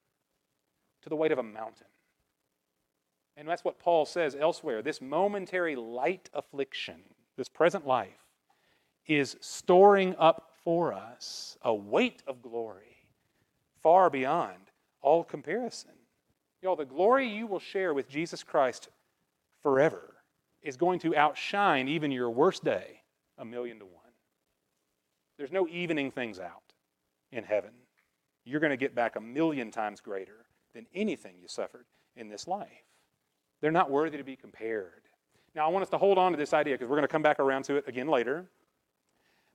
to 1.02 1.09
the 1.09 1.16
weight 1.16 1.30
of 1.30 1.38
a 1.38 1.42
mountain. 1.42 1.87
And 3.37 3.47
that's 3.47 3.64
what 3.64 3.78
Paul 3.78 4.06
says 4.06 4.35
elsewhere. 4.35 4.80
This 4.80 5.00
momentary 5.00 5.76
light 5.76 6.30
affliction, 6.33 7.00
this 7.37 7.49
present 7.49 7.87
life, 7.87 8.09
is 9.06 9.37
storing 9.40 10.16
up 10.18 10.52
for 10.64 10.94
us 10.94 11.59
a 11.62 11.75
weight 11.75 12.23
of 12.26 12.40
glory 12.40 13.09
far 13.83 14.09
beyond 14.09 14.71
all 15.02 15.23
comparison. 15.23 15.90
Y'all, 16.64 16.76
the 16.76 16.85
glory 16.87 17.28
you 17.28 17.47
will 17.47 17.61
share 17.61 17.92
with 17.92 18.09
Jesus 18.09 18.42
Christ 18.42 18.88
forever 19.62 20.14
is 20.62 20.78
going 20.78 20.99
to 21.00 21.14
outshine 21.14 21.88
even 21.88 22.11
your 22.11 22.30
worst 22.30 22.64
day 22.64 23.02
a 23.37 23.44
million 23.44 23.78
to 23.80 23.85
one. 23.85 24.00
There's 25.37 25.52
no 25.52 25.68
evening 25.68 26.11
things 26.11 26.38
out 26.38 26.73
in 27.30 27.44
heaven. 27.44 27.73
You're 28.47 28.61
going 28.61 28.71
to 28.71 28.78
get 28.78 28.94
back 28.94 29.16
a 29.16 29.21
million 29.21 29.71
times 29.71 30.00
greater 30.00 30.47
than 30.75 30.87
anything 30.94 31.35
you 31.38 31.49
suffered 31.49 31.85
in 32.16 32.30
this 32.30 32.49
life. 32.49 32.71
They're 33.61 33.71
not 33.71 33.90
worthy 33.90 34.16
to 34.16 34.25
be 34.25 34.35
compared. 34.35 35.02
Now, 35.54 35.66
I 35.66 35.68
want 35.68 35.83
us 35.83 35.90
to 35.90 35.99
hold 35.99 36.16
on 36.16 36.33
to 36.33 36.38
this 36.38 36.54
idea 36.54 36.75
because 36.75 36.88
we're 36.88 36.97
going 36.97 37.06
to 37.06 37.12
come 37.12 37.23
back 37.23 37.40
around 37.40 37.64
to 37.64 37.76
it 37.76 37.85
again 37.87 38.09
later. 38.09 38.47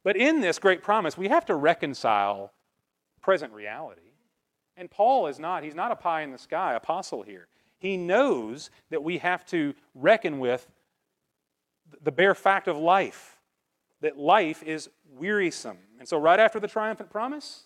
But 0.03 0.15
in 0.15 0.41
this 0.41 0.59
great 0.59 0.83
promise, 0.83 1.17
we 1.17 1.29
have 1.29 1.47
to 1.47 1.55
reconcile 1.55 2.53
present 3.19 3.51
reality. 3.51 4.08
And 4.79 4.89
Paul 4.89 5.27
is 5.27 5.39
not, 5.39 5.63
he's 5.63 5.75
not 5.75 5.91
a 5.91 5.95
pie 5.95 6.21
in 6.21 6.31
the 6.31 6.37
sky 6.37 6.73
apostle 6.73 7.21
here. 7.21 7.49
He 7.79 7.97
knows 7.97 8.71
that 8.89 9.03
we 9.03 9.17
have 9.17 9.45
to 9.47 9.75
reckon 9.93 10.39
with 10.39 10.65
the 12.01 12.13
bare 12.13 12.33
fact 12.33 12.69
of 12.69 12.77
life, 12.77 13.41
that 13.99 14.17
life 14.17 14.63
is 14.63 14.89
wearisome. 15.11 15.79
And 15.99 16.07
so, 16.07 16.17
right 16.17 16.39
after 16.39 16.61
the 16.61 16.67
triumphant 16.69 17.09
promise, 17.09 17.63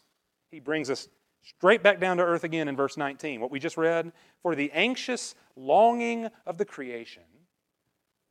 he 0.50 0.60
brings 0.60 0.90
us 0.90 1.08
straight 1.44 1.84
back 1.84 2.00
down 2.00 2.18
to 2.18 2.24
earth 2.24 2.44
again 2.44 2.68
in 2.68 2.76
verse 2.76 2.98
19. 2.98 3.40
What 3.40 3.52
we 3.52 3.60
just 3.60 3.78
read 3.78 4.12
For 4.42 4.56
the 4.56 4.72
anxious 4.72 5.36
longing 5.56 6.30
of 6.48 6.58
the 6.58 6.66
creation 6.66 7.24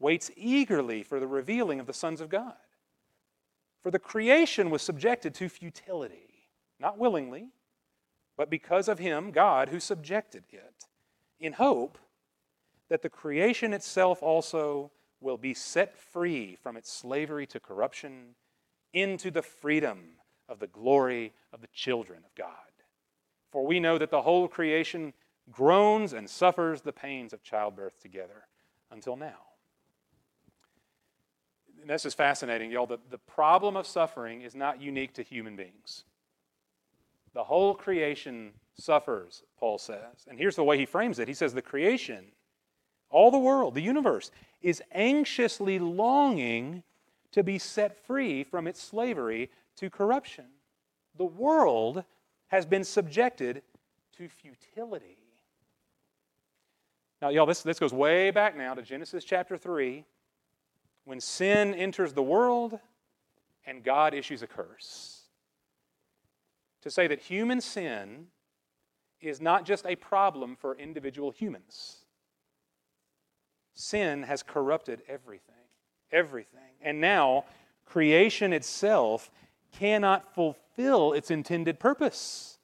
waits 0.00 0.28
eagerly 0.36 1.04
for 1.04 1.20
the 1.20 1.28
revealing 1.28 1.78
of 1.78 1.86
the 1.86 1.92
sons 1.92 2.20
of 2.20 2.28
God. 2.28 2.56
For 3.80 3.92
the 3.92 4.00
creation 4.00 4.70
was 4.70 4.82
subjected 4.82 5.34
to 5.34 5.48
futility, 5.48 6.48
not 6.80 6.98
willingly, 6.98 7.50
but 8.36 8.50
because 8.50 8.88
of 8.88 8.98
him, 8.98 9.30
God, 9.30 9.68
who 9.68 9.80
subjected 9.80 10.44
it, 10.50 10.86
in 11.38 11.54
hope 11.54 11.98
that 12.88 13.02
the 13.02 13.08
creation 13.08 13.72
itself 13.72 14.22
also 14.22 14.90
will 15.20 15.36
be 15.36 15.54
set 15.54 15.96
free 15.96 16.56
from 16.62 16.76
its 16.76 16.92
slavery 16.92 17.46
to 17.46 17.60
corruption 17.60 18.34
into 18.92 19.30
the 19.30 19.42
freedom 19.42 19.98
of 20.48 20.58
the 20.58 20.66
glory 20.66 21.32
of 21.52 21.60
the 21.60 21.68
children 21.68 22.18
of 22.24 22.34
God. 22.34 22.48
For 23.50 23.66
we 23.66 23.80
know 23.80 23.98
that 23.98 24.10
the 24.10 24.22
whole 24.22 24.48
creation 24.48 25.12
groans 25.50 26.12
and 26.12 26.28
suffers 26.28 26.82
the 26.82 26.92
pains 26.92 27.32
of 27.32 27.42
childbirth 27.42 28.00
together 28.00 28.46
until 28.90 29.16
now. 29.16 29.38
And 31.80 31.90
this 31.90 32.06
is 32.06 32.14
fascinating, 32.14 32.70
y'all. 32.70 32.86
The, 32.86 32.98
the 33.10 33.18
problem 33.18 33.76
of 33.76 33.86
suffering 33.86 34.42
is 34.42 34.54
not 34.54 34.80
unique 34.80 35.14
to 35.14 35.22
human 35.22 35.56
beings. 35.56 36.04
The 37.34 37.44
whole 37.44 37.74
creation 37.74 38.52
suffers, 38.74 39.42
Paul 39.58 39.78
says. 39.78 40.26
And 40.28 40.38
here's 40.38 40.56
the 40.56 40.64
way 40.64 40.78
he 40.78 40.86
frames 40.86 41.18
it 41.18 41.28
he 41.28 41.34
says, 41.34 41.54
The 41.54 41.62
creation, 41.62 42.26
all 43.10 43.30
the 43.30 43.38
world, 43.38 43.74
the 43.74 43.82
universe, 43.82 44.30
is 44.60 44.82
anxiously 44.92 45.78
longing 45.78 46.82
to 47.32 47.42
be 47.42 47.58
set 47.58 47.96
free 48.06 48.44
from 48.44 48.66
its 48.66 48.82
slavery 48.82 49.50
to 49.76 49.90
corruption. 49.90 50.46
The 51.16 51.24
world 51.24 52.04
has 52.48 52.66
been 52.66 52.84
subjected 52.84 53.62
to 54.18 54.28
futility. 54.28 55.16
Now, 57.20 57.28
y'all, 57.28 57.46
this, 57.46 57.62
this 57.62 57.78
goes 57.78 57.92
way 57.92 58.30
back 58.30 58.56
now 58.56 58.74
to 58.74 58.82
Genesis 58.82 59.24
chapter 59.24 59.56
3 59.56 60.04
when 61.04 61.20
sin 61.20 61.74
enters 61.74 62.12
the 62.12 62.22
world 62.22 62.78
and 63.66 63.82
God 63.82 64.12
issues 64.12 64.42
a 64.42 64.46
curse. 64.46 65.11
To 66.82 66.90
say 66.90 67.06
that 67.06 67.20
human 67.20 67.60
sin 67.60 68.26
is 69.20 69.40
not 69.40 69.64
just 69.64 69.86
a 69.86 69.96
problem 69.96 70.56
for 70.56 70.74
individual 70.76 71.30
humans 71.30 72.02
Sin 73.74 74.22
has 74.24 74.42
corrupted 74.42 75.02
everything. 75.08 75.54
Everything. 76.10 76.60
And 76.80 77.00
now, 77.00 77.44
creation 77.86 78.52
itself 78.52 79.30
cannot 79.72 80.34
fulfill 80.34 81.12
its 81.12 81.30
intended 81.30 81.80
purpose. 81.80 82.58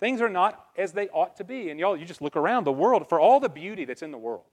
Things 0.00 0.20
are 0.20 0.28
not 0.28 0.66
as 0.76 0.92
they 0.92 1.08
ought 1.08 1.36
to 1.36 1.44
be. 1.44 1.70
And 1.70 1.78
y'all, 1.78 1.96
you 1.96 2.04
just 2.04 2.22
look 2.22 2.36
around 2.36 2.64
the 2.64 2.72
world 2.72 3.08
for 3.08 3.20
all 3.20 3.40
the 3.40 3.48
beauty 3.48 3.84
that's 3.84 4.02
in 4.02 4.10
the 4.10 4.18
world. 4.18 4.44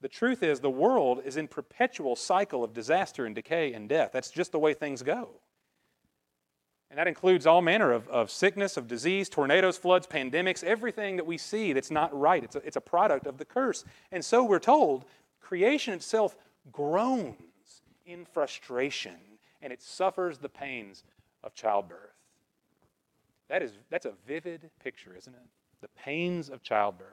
The 0.00 0.08
truth 0.08 0.44
is, 0.44 0.60
the 0.60 0.70
world 0.70 1.22
is 1.24 1.36
in 1.36 1.48
perpetual 1.48 2.14
cycle 2.14 2.62
of 2.62 2.72
disaster 2.72 3.26
and 3.26 3.34
decay 3.34 3.72
and 3.72 3.88
death. 3.88 4.10
That's 4.12 4.30
just 4.30 4.52
the 4.52 4.58
way 4.58 4.74
things 4.74 5.02
go. 5.02 5.30
And 6.90 6.98
that 6.98 7.06
includes 7.06 7.46
all 7.46 7.60
manner 7.60 7.92
of, 7.92 8.08
of 8.08 8.30
sickness, 8.30 8.76
of 8.76 8.88
disease, 8.88 9.28
tornadoes, 9.28 9.76
floods, 9.76 10.06
pandemics, 10.06 10.64
everything 10.64 11.16
that 11.16 11.26
we 11.26 11.36
see 11.36 11.72
that's 11.72 11.90
not 11.90 12.18
right. 12.18 12.42
It's 12.42 12.56
a, 12.56 12.60
it's 12.60 12.76
a 12.76 12.80
product 12.80 13.26
of 13.26 13.36
the 13.36 13.44
curse. 13.44 13.84
And 14.10 14.24
so 14.24 14.42
we're 14.42 14.58
told 14.58 15.04
creation 15.40 15.92
itself 15.92 16.36
groans 16.72 17.34
in 18.06 18.24
frustration 18.24 19.16
and 19.60 19.72
it 19.72 19.82
suffers 19.82 20.38
the 20.38 20.48
pains 20.48 21.04
of 21.44 21.54
childbirth. 21.54 21.98
That 23.48 23.62
is, 23.62 23.72
that's 23.90 24.06
a 24.06 24.12
vivid 24.26 24.70
picture, 24.82 25.14
isn't 25.16 25.34
it? 25.34 25.48
The 25.80 25.88
pains 25.88 26.48
of 26.48 26.62
childbirth. 26.62 27.08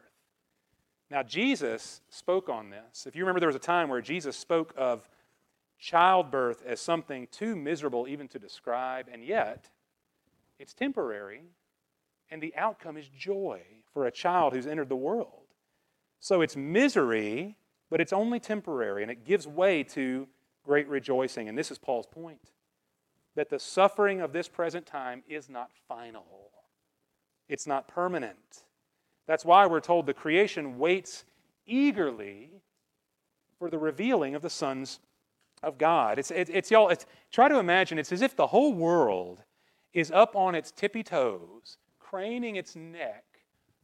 Now, 1.09 1.23
Jesus 1.23 2.01
spoke 2.09 2.49
on 2.49 2.69
this. 2.69 3.05
If 3.05 3.15
you 3.15 3.23
remember, 3.23 3.39
there 3.39 3.47
was 3.47 3.55
a 3.55 3.59
time 3.59 3.89
where 3.89 4.01
Jesus 4.01 4.35
spoke 4.35 4.73
of 4.75 5.07
childbirth 5.79 6.63
as 6.65 6.79
something 6.79 7.27
too 7.31 7.55
miserable 7.55 8.07
even 8.07 8.27
to 8.29 8.39
describe, 8.39 9.07
and 9.11 9.23
yet 9.23 9.69
it's 10.59 10.73
temporary, 10.73 11.43
and 12.29 12.41
the 12.41 12.55
outcome 12.55 12.97
is 12.97 13.07
joy 13.09 13.61
for 13.93 14.05
a 14.05 14.11
child 14.11 14.53
who's 14.53 14.67
entered 14.67 14.89
the 14.89 14.95
world. 14.95 15.43
So 16.19 16.41
it's 16.41 16.55
misery, 16.55 17.57
but 17.89 18.01
it's 18.01 18.13
only 18.13 18.39
temporary, 18.39 19.03
and 19.03 19.11
it 19.11 19.25
gives 19.25 19.47
way 19.47 19.83
to 19.83 20.27
great 20.63 20.87
rejoicing. 20.87 21.47
And 21.47 21.57
this 21.57 21.71
is 21.71 21.77
Paul's 21.77 22.07
point 22.07 22.51
that 23.35 23.49
the 23.49 23.59
suffering 23.59 24.21
of 24.21 24.31
this 24.31 24.47
present 24.47 24.85
time 24.85 25.21
is 25.27 25.49
not 25.49 25.69
final, 25.87 26.51
it's 27.47 27.67
not 27.67 27.87
permanent. 27.87 28.63
That's 29.27 29.45
why 29.45 29.65
we're 29.65 29.79
told 29.79 30.05
the 30.05 30.13
creation 30.13 30.77
waits 30.77 31.25
eagerly 31.65 32.51
for 33.57 33.69
the 33.69 33.77
revealing 33.79 34.35
of 34.35 34.43
the 34.43 34.49
sons 34.49 34.99
of 35.65 35.77
God. 35.77 36.19
It's, 36.19 36.31
it, 36.31 36.49
it's 36.49 36.71
y'all, 36.71 36.89
it's, 36.89 37.05
try 37.31 37.49
to 37.49 37.59
imagine 37.59 37.99
it's 37.99 38.11
as 38.11 38.21
if 38.21 38.35
the 38.35 38.47
whole 38.47 38.73
world 38.73 39.39
is 39.93 40.11
up 40.11 40.35
on 40.35 40.55
its 40.55 40.71
tippy 40.71 41.03
toes, 41.03 41.77
craning 41.99 42.55
its 42.55 42.75
neck, 42.75 43.23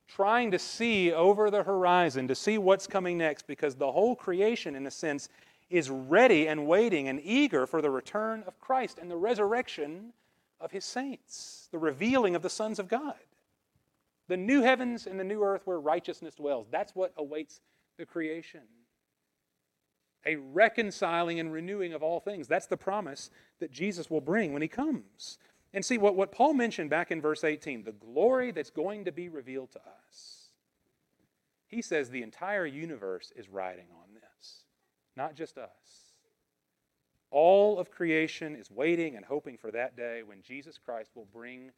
trying 0.07 0.51
to 0.51 0.59
see 0.59 1.11
over 1.11 1.49
the 1.49 1.63
horizon, 1.63 2.27
to 2.27 2.35
see 2.35 2.57
what's 2.57 2.85
coming 2.85 3.17
next, 3.17 3.47
because 3.47 3.75
the 3.75 3.91
whole 3.91 4.15
creation, 4.15 4.75
in 4.75 4.85
a 4.85 4.91
sense, 4.91 5.29
is 5.69 5.89
ready 5.89 6.47
and 6.47 6.67
waiting 6.67 7.07
and 7.07 7.19
eager 7.23 7.65
for 7.65 7.81
the 7.81 7.89
return 7.89 8.43
of 8.45 8.59
Christ 8.59 8.99
and 8.99 9.09
the 9.09 9.17
resurrection 9.17 10.13
of 10.59 10.71
his 10.71 10.85
saints, 10.85 11.69
the 11.71 11.79
revealing 11.79 12.35
of 12.35 12.41
the 12.41 12.49
sons 12.49 12.77
of 12.77 12.87
God. 12.87 13.15
The 14.27 14.37
new 14.37 14.61
heavens 14.61 15.07
and 15.07 15.19
the 15.19 15.23
new 15.23 15.43
earth 15.43 15.61
where 15.65 15.79
righteousness 15.79 16.35
dwells. 16.35 16.67
That's 16.69 16.93
what 16.93 17.13
awaits 17.17 17.61
the 17.97 18.05
creation. 18.05 18.61
A 20.25 20.35
reconciling 20.35 21.39
and 21.39 21.51
renewing 21.51 21.93
of 21.93 22.03
all 22.03 22.19
things. 22.19 22.47
That's 22.47 22.67
the 22.67 22.77
promise 22.77 23.29
that 23.59 23.71
Jesus 23.71 24.09
will 24.09 24.21
bring 24.21 24.53
when 24.53 24.61
he 24.61 24.67
comes. 24.67 25.37
And 25.73 25.85
see 25.85 25.97
what, 25.97 26.15
what 26.15 26.31
Paul 26.31 26.53
mentioned 26.53 26.89
back 26.89 27.11
in 27.11 27.21
verse 27.21 27.43
18 27.43 27.83
the 27.83 27.91
glory 27.93 28.51
that's 28.51 28.69
going 28.69 29.05
to 29.05 29.11
be 29.11 29.29
revealed 29.29 29.71
to 29.71 29.79
us. 29.79 30.49
He 31.67 31.81
says 31.81 32.09
the 32.09 32.23
entire 32.23 32.65
universe 32.65 33.31
is 33.35 33.47
riding 33.47 33.87
on 33.95 34.13
this, 34.13 34.65
not 35.15 35.35
just 35.35 35.57
us. 35.57 36.11
All 37.31 37.79
of 37.79 37.89
creation 37.89 38.57
is 38.57 38.69
waiting 38.69 39.15
and 39.15 39.23
hoping 39.23 39.57
for 39.57 39.71
that 39.71 39.95
day 39.95 40.21
when 40.21 40.41
Jesus 40.41 40.77
Christ 40.77 41.11
will 41.15 41.29
bring 41.33 41.71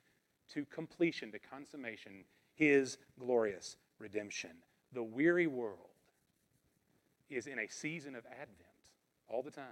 to 0.53 0.65
completion, 0.65 1.31
to 1.31 1.39
consummation, 1.39 2.25
his 2.55 2.97
glorious 3.19 3.77
redemption. 3.99 4.51
The 4.93 5.03
weary 5.03 5.47
world 5.47 5.92
is 7.29 7.47
in 7.47 7.59
a 7.59 7.67
season 7.67 8.15
of 8.15 8.25
Advent 8.25 8.59
all 9.27 9.41
the 9.41 9.51
time, 9.51 9.65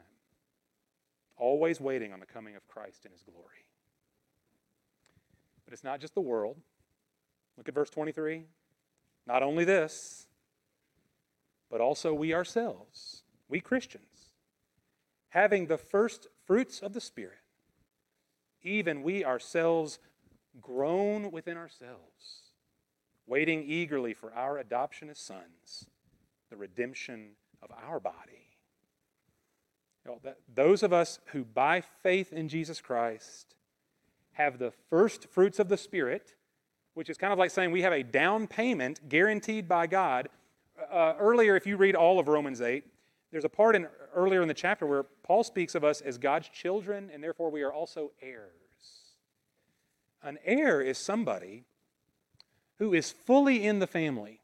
always 1.38 1.79
waiting 1.79 2.13
on 2.13 2.20
the 2.20 2.25
coming 2.25 2.55
of 2.55 2.67
Christ 2.67 3.05
in 3.05 3.12
his 3.12 3.22
glory. 3.24 3.65
But 5.65 5.74
it's 5.74 5.84
not 5.84 6.00
just 6.00 6.15
the 6.15 6.22
world. 6.22 6.58
Look 7.58 7.67
at 7.67 7.75
verse 7.75 7.89
23. 7.89 8.46
Not 9.27 9.43
only 9.43 9.63
this, 9.63 10.27
but 11.70 11.81
also 11.81 12.13
we 12.13 12.34
ourselves, 12.34 13.24
we 13.48 13.60
Christians, 13.60 14.34
having 15.29 15.67
the 15.67 15.77
first 15.77 16.27
fruits 16.46 16.79
of 16.81 16.93
the 16.93 17.01
Spirit, 17.01 17.38
even 18.63 19.03
we 19.03 19.24
ourselves 19.24 20.00
groan 20.60 21.31
within 21.31 21.58
ourselves, 21.58 22.51
waiting 23.25 23.63
eagerly 23.65 24.13
for 24.13 24.34
our 24.34 24.58
adoption 24.58 25.10
as 25.10 25.20
sons, 25.20 25.86
the 26.50 26.58
redemption 26.58 27.31
of 27.62 27.72
our 27.88 28.00
body. 28.00 28.50
You 30.06 30.12
know, 30.12 30.20
that, 30.24 30.38
those 30.53 30.84
of 30.84 30.94
us 30.94 31.20
who, 31.27 31.44
by 31.44 31.82
faith 31.82 32.34
in 32.34 32.50
Jesus 32.50 32.82
Christ, 32.82 33.56
have 34.34 34.58
the 34.58 34.72
first 34.89 35.27
fruits 35.30 35.60
of 35.60 35.70
the 35.70 35.77
Spirit, 35.77 36.36
which 36.94 37.10
is 37.10 37.18
kind 37.18 37.32
of 37.32 37.39
like 37.39 37.51
saying 37.51 37.72
we 37.72 37.84
have 37.84 37.94
a 37.94 38.03
down 38.03 38.48
payment 38.48 39.08
guaranteed 39.10 39.68
by 39.68 39.88
God. 39.88 40.30
Uh, 40.91 41.13
earlier, 41.20 41.56
if 41.56 41.68
you 41.68 41.77
read 41.77 41.96
all 41.96 42.20
of 42.20 42.27
Romans 42.27 42.62
8, 42.62 42.84
there's 43.32 43.46
a 43.46 43.50
part 43.50 43.75
in, 43.75 43.88
earlier 44.13 44.41
in 44.41 44.48
the 44.48 44.53
chapter 44.53 44.86
where 44.86 45.03
Paul 45.24 45.44
speaks 45.44 45.75
of 45.75 45.84
us 45.84 46.01
as 46.01 46.18
God's 46.18 46.50
children, 46.50 47.10
and 47.13 47.24
therefore 47.24 47.50
we 47.50 47.62
are 47.62 47.72
also 47.72 48.12
heirs. 48.22 48.51
An 50.24 50.38
heir 50.44 50.82
is 50.82 50.98
somebody 50.98 51.63
who 52.77 52.94
is 52.94 53.12
fully 53.12 53.65
in 53.65 53.80
the 53.80 53.88
family. 53.88 54.40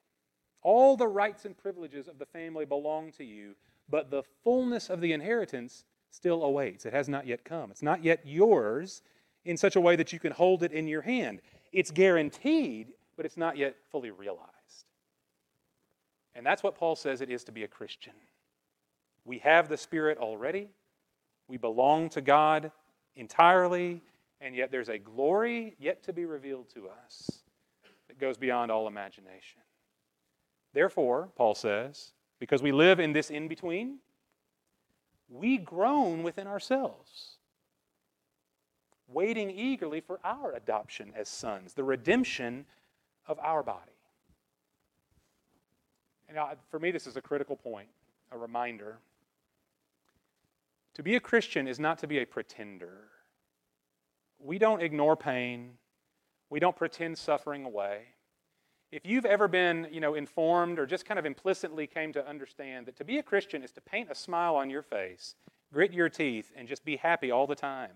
All 0.64 0.98
the 0.98 1.08
rights 1.08 1.46
and 1.46 1.58
privileges 1.58 2.08
of 2.08 2.20
the 2.20 2.26
family 2.26 2.66
belong 2.66 3.12
to 3.14 3.24
you, 3.24 3.56
but 3.90 4.10
the 4.10 4.24
fullness 4.44 4.90
of 4.90 5.02
the 5.02 5.14
inheritance 5.14 5.86
still 6.12 6.44
awaits. 6.44 6.86
It 6.86 6.94
has 6.94 7.08
not 7.08 7.28
yet 7.28 7.44
come. 7.44 7.72
It's 7.72 7.84
not 7.84 8.04
yet 8.04 8.22
yours 8.26 9.02
in 9.46 9.58
such 9.58 9.76
a 9.76 9.82
way 9.82 9.96
that 9.96 10.12
you 10.12 10.20
can 10.20 10.32
hold 10.32 10.64
it 10.64 10.72
in 10.72 10.88
your 10.88 11.02
hand. 11.02 11.42
It's 11.72 11.92
guaranteed, 11.92 12.88
but 13.16 13.26
it's 13.26 13.38
not 13.38 13.58
yet 13.58 13.76
fully 13.92 14.12
realized. 14.12 14.48
And 16.36 16.46
that's 16.46 16.64
what 16.64 16.75
Paul 16.75 16.96
says 16.96 17.22
it 17.22 17.29
is 17.29 17.44
to 17.46 17.51
be 17.51 17.64
a 17.64 17.68
Christian. 17.68 18.14
We 19.25 19.40
have 19.40 19.70
the 19.70 19.77
Spirit 19.77 20.18
already, 20.18 20.70
we 21.48 21.58
belong 21.58 22.10
to 22.10 22.22
God 22.22 22.72
entirely, 23.16 24.01
and 24.40 24.55
yet 24.55 24.72
there's 24.72 24.90
a 24.90 24.98
glory 24.98 25.75
yet 25.79 26.03
to 26.03 26.14
be 26.14 26.25
revealed 26.25 26.70
to 26.75 26.88
us 26.90 27.42
that 28.08 28.20
goes 28.20 28.38
beyond 28.38 28.72
all 28.72 28.88
imagination. 28.88 29.62
Therefore, 30.77 31.29
Paul 31.35 31.55
says, 31.55 32.11
because 32.37 32.61
we 32.61 32.72
live 32.72 33.00
in 33.00 33.11
this 33.11 33.31
in 33.31 33.48
between, 33.48 33.98
we 35.27 35.57
groan 35.57 36.22
within 36.22 36.46
ourselves 36.46 37.37
waiting 39.07 39.50
eagerly 39.50 40.01
for 40.01 40.20
our 40.24 40.53
adoption 40.53 41.13
as 41.16 41.29
sons, 41.29 41.74
the 41.74 41.83
redemption 41.83 42.63
of 43.25 43.40
our 43.40 43.63
body. 43.63 43.98
And 46.29 46.37
uh, 46.37 46.50
for 46.70 46.79
me, 46.79 46.92
this 46.92 47.07
is 47.07 47.18
a 47.18 47.22
critical 47.22 47.55
point, 47.55 47.90
a 48.31 48.37
reminder. 48.37 49.00
To 50.94 51.01
be 51.01 51.16
a 51.16 51.20
Christian 51.20 51.68
is 51.68 51.79
not 51.79 51.98
to 51.98 52.07
be 52.07 52.20
a 52.20 52.25
pretender. 52.27 53.00
We 54.37 54.59
don't 54.59 54.83
ignore 54.83 55.18
pain. 55.18 55.72
We 56.51 56.59
don't 56.59 56.75
pretend 56.75 57.18
suffering 57.18 57.66
away. 57.66 58.03
If 58.98 59.05
you've 59.05 59.27
ever 59.27 59.48
been, 59.48 59.88
you 59.92 60.01
know, 60.01 60.16
informed 60.16 60.79
or 60.79 60.88
just 60.88 61.05
kind 61.05 61.20
of 61.20 61.25
implicitly 61.27 61.86
came 61.86 62.12
to 62.14 62.27
understand 62.27 62.88
that 62.88 62.96
to 62.96 63.03
be 63.03 63.20
a 63.20 63.24
Christian 63.24 63.62
is 63.62 63.72
to 63.74 63.81
paint 63.81 64.10
a 64.10 64.16
smile 64.16 64.55
on 64.55 64.72
your 64.72 64.81
face, 64.81 65.36
grit 65.72 65.94
your 65.94 66.10
teeth, 66.10 66.51
and 66.55 66.68
just 66.68 66.83
be 66.83 66.96
happy 66.96 67.29
all 67.29 67.46
the 67.46 67.53
time, 67.53 67.92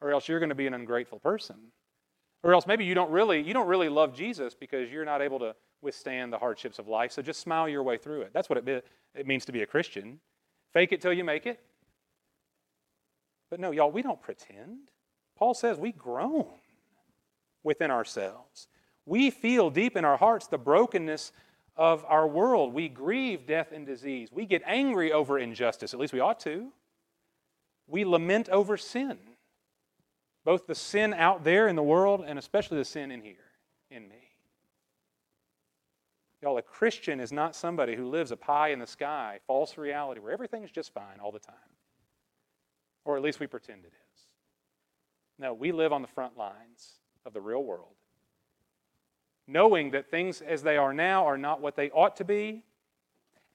or 0.00 0.10
else 0.12 0.26
you're 0.26 0.38
going 0.38 0.48
to 0.48 0.54
be 0.54 0.66
an 0.66 0.72
ungrateful 0.72 1.18
person. 1.18 1.56
Or 2.42 2.54
else 2.54 2.66
maybe 2.66 2.86
you 2.86 2.94
don't 2.94 3.10
really 3.10 3.42
you 3.42 3.52
don't 3.52 3.66
really 3.66 3.90
love 3.90 4.14
Jesus 4.14 4.54
because 4.54 4.90
you're 4.90 5.04
not 5.04 5.20
able 5.20 5.38
to 5.40 5.54
withstand 5.82 6.32
the 6.32 6.38
hardships 6.38 6.78
of 6.78 6.88
life. 6.88 7.12
So 7.12 7.20
just 7.20 7.40
smile 7.40 7.68
your 7.68 7.82
way 7.82 7.98
through 7.98 8.22
it. 8.22 8.30
That's 8.32 8.48
what 8.48 8.56
it, 8.56 8.64
be, 8.64 8.80
it 9.14 9.26
means 9.26 9.44
to 9.44 9.52
be 9.52 9.60
a 9.60 9.66
Christian. 9.66 10.18
Fake 10.72 10.92
it 10.92 11.02
till 11.02 11.12
you 11.12 11.24
make 11.24 11.44
it. 11.44 11.60
But 13.50 13.60
no, 13.60 13.70
y'all, 13.70 13.92
we 13.92 14.00
don't 14.00 14.22
pretend. 14.22 14.92
Paul 15.36 15.52
says 15.52 15.76
we 15.76 15.92
groan 15.92 16.46
within 17.62 17.90
ourselves. 17.90 18.66
We 19.06 19.30
feel 19.30 19.70
deep 19.70 19.96
in 19.96 20.04
our 20.04 20.16
hearts 20.16 20.46
the 20.46 20.58
brokenness 20.58 21.32
of 21.76 22.04
our 22.06 22.28
world. 22.28 22.74
We 22.74 22.88
grieve 22.88 23.46
death 23.46 23.72
and 23.72 23.86
disease. 23.86 24.28
We 24.32 24.46
get 24.46 24.62
angry 24.66 25.12
over 25.12 25.38
injustice, 25.38 25.94
at 25.94 26.00
least 26.00 26.12
we 26.12 26.20
ought 26.20 26.40
to. 26.40 26.72
We 27.86 28.04
lament 28.04 28.48
over 28.48 28.76
sin 28.76 29.18
both 30.44 30.66
the 30.66 30.74
sin 30.74 31.12
out 31.14 31.44
there 31.44 31.68
in 31.68 31.76
the 31.76 31.82
world 31.82 32.24
and 32.26 32.38
especially 32.38 32.78
the 32.78 32.84
sin 32.84 33.10
in 33.10 33.22
here, 33.22 33.36
in 33.90 34.08
me. 34.08 34.16
Y'all, 36.42 36.56
a 36.56 36.62
Christian 36.62 37.20
is 37.20 37.32
not 37.32 37.54
somebody 37.54 37.94
who 37.94 38.08
lives 38.08 38.30
a 38.30 38.36
pie 38.36 38.68
in 38.68 38.78
the 38.78 38.86
sky, 38.86 39.40
false 39.46 39.76
reality, 39.76 40.20
where 40.20 40.32
everything's 40.32 40.70
just 40.70 40.94
fine 40.94 41.20
all 41.22 41.30
the 41.30 41.38
time. 41.38 41.54
Or 43.04 43.16
at 43.16 43.22
least 43.22 43.40
we 43.40 43.46
pretend 43.46 43.84
it 43.84 43.92
is. 43.92 44.22
No, 45.38 45.52
we 45.52 45.72
live 45.72 45.92
on 45.92 46.02
the 46.02 46.08
front 46.08 46.38
lines 46.38 46.94
of 47.26 47.34
the 47.34 47.40
real 47.40 47.62
world, 47.62 47.94
knowing 49.50 49.90
that 49.90 50.10
things 50.10 50.40
as 50.40 50.62
they 50.62 50.76
are 50.76 50.94
now 50.94 51.26
are 51.26 51.38
not 51.38 51.60
what 51.60 51.76
they 51.76 51.90
ought 51.90 52.16
to 52.16 52.24
be, 52.24 52.62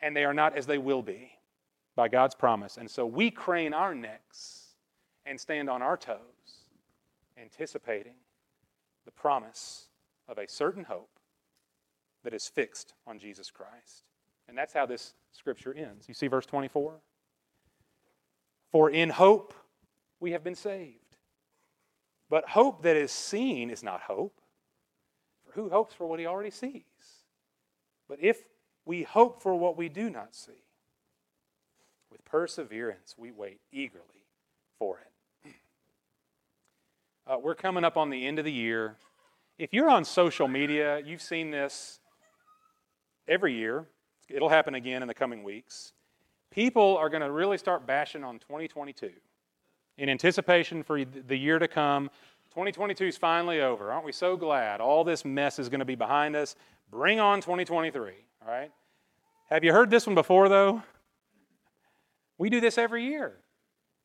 and 0.01 0.15
they 0.15 0.25
are 0.25 0.34
not 0.34 0.58
as 0.58 0.65
they 0.65 0.77
will 0.77 1.01
be 1.01 1.31
by 1.95 2.08
God's 2.08 2.36
promise. 2.36 2.77
And 2.77 2.89
so 2.89 3.05
we 3.05 3.31
crane 3.31 3.73
our 3.73 3.95
necks 3.95 4.75
and 5.25 5.39
stand 5.39 5.69
on 5.69 5.81
our 5.81 5.97
toes 5.97 6.19
anticipating 7.38 8.15
the 9.05 9.12
promise 9.12 9.88
of 10.27 10.38
a 10.38 10.47
certain 10.47 10.84
hope 10.84 11.19
that 12.23 12.34
is 12.34 12.47
fixed 12.47 12.93
on 13.08 13.19
Jesus 13.19 13.51
Christ. 13.51 14.03
And 14.47 14.58
that's 14.58 14.73
how 14.73 14.86
this 14.86 15.13
scripture 15.31 15.73
ends. 15.73 16.08
You 16.08 16.13
see 16.13 16.27
verse 16.27 16.45
24? 16.45 16.93
For 18.71 18.89
in 18.89 19.10
hope 19.10 19.53
we 20.19 20.31
have 20.31 20.43
been 20.43 20.55
saved. 20.55 20.99
But 22.29 22.49
hope 22.49 22.81
that 22.84 22.95
is 22.95 23.12
seen 23.12 23.69
is 23.69 23.84
not 23.84 24.01
hope. 24.01 24.41
Who 25.55 25.69
hopes 25.69 25.93
for 25.93 26.05
what 26.05 26.19
he 26.19 26.25
already 26.25 26.51
sees? 26.51 26.83
But 28.07 28.19
if 28.21 28.43
we 28.85 29.03
hope 29.03 29.41
for 29.41 29.55
what 29.55 29.77
we 29.77 29.89
do 29.89 30.09
not 30.09 30.35
see, 30.35 30.51
with 32.11 32.23
perseverance 32.25 33.15
we 33.17 33.31
wait 33.31 33.59
eagerly 33.71 34.03
for 34.77 34.99
it. 34.99 35.51
Uh, 37.27 37.37
we're 37.41 37.55
coming 37.55 37.83
up 37.83 37.97
on 37.97 38.11
the 38.11 38.27
end 38.27 38.37
of 38.37 38.45
the 38.45 38.51
year. 38.51 38.97
If 39.57 39.73
you're 39.73 39.89
on 39.89 40.05
social 40.05 40.47
media, 40.47 41.01
you've 41.03 41.23
seen 41.23 41.49
this 41.49 41.99
every 43.27 43.55
year. 43.55 43.85
It'll 44.29 44.49
happen 44.49 44.75
again 44.75 45.01
in 45.01 45.07
the 45.07 45.13
coming 45.13 45.43
weeks. 45.43 45.93
People 46.51 46.97
are 46.97 47.09
going 47.09 47.23
to 47.23 47.31
really 47.31 47.57
start 47.57 47.87
bashing 47.87 48.23
on 48.23 48.37
2022 48.39 49.09
in 49.97 50.09
anticipation 50.09 50.83
for 50.83 51.03
the 51.03 51.37
year 51.37 51.57
to 51.57 51.67
come. 51.67 52.09
2022 52.55 53.07
is 53.07 53.17
finally 53.17 53.59
over. 53.59 53.91
Aren't 53.91 54.05
we 54.05 54.13
so 54.13 54.37
glad? 54.37 54.79
All 54.79 55.03
this 55.03 55.25
mess 55.25 55.59
is 55.59 55.67
going 55.67 55.79
to 55.79 55.85
be 55.85 55.95
behind 55.95 56.37
us. 56.37 56.55
Bring 56.89 57.19
on 57.19 57.41
2023, 57.41 58.13
all 58.41 58.47
right? 58.47 58.71
Have 59.49 59.65
you 59.65 59.73
heard 59.73 59.89
this 59.89 60.07
one 60.07 60.15
before, 60.15 60.47
though? 60.47 60.81
We 62.37 62.49
do 62.49 62.61
this 62.61 62.77
every 62.77 63.03
year. 63.03 63.33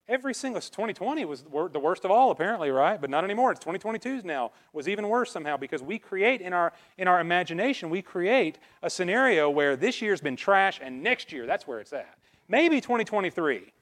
Every 0.08 0.34
single 0.34 0.60
2020 0.60 1.24
was 1.26 1.44
the 1.44 1.78
worst 1.78 2.04
of 2.04 2.10
all, 2.10 2.32
apparently, 2.32 2.72
right? 2.72 3.00
But 3.00 3.08
not 3.08 3.22
anymore. 3.22 3.52
It's 3.52 3.60
2022 3.60 4.22
now 4.22 4.50
was 4.72 4.88
even 4.88 5.08
worse 5.08 5.30
somehow 5.30 5.56
because 5.56 5.80
we 5.80 6.00
create 6.00 6.40
in 6.40 6.52
our 6.52 6.72
in 6.98 7.06
our 7.06 7.20
imagination 7.20 7.88
we 7.88 8.02
create 8.02 8.58
a 8.82 8.90
scenario 8.90 9.48
where 9.48 9.76
this 9.76 10.02
year's 10.02 10.20
been 10.20 10.34
trash 10.34 10.80
and 10.82 11.04
next 11.04 11.30
year 11.30 11.46
that's 11.46 11.68
where 11.68 11.78
it's 11.78 11.92
at. 11.92 12.18
Maybe 12.48 12.80
2023, 12.80 13.72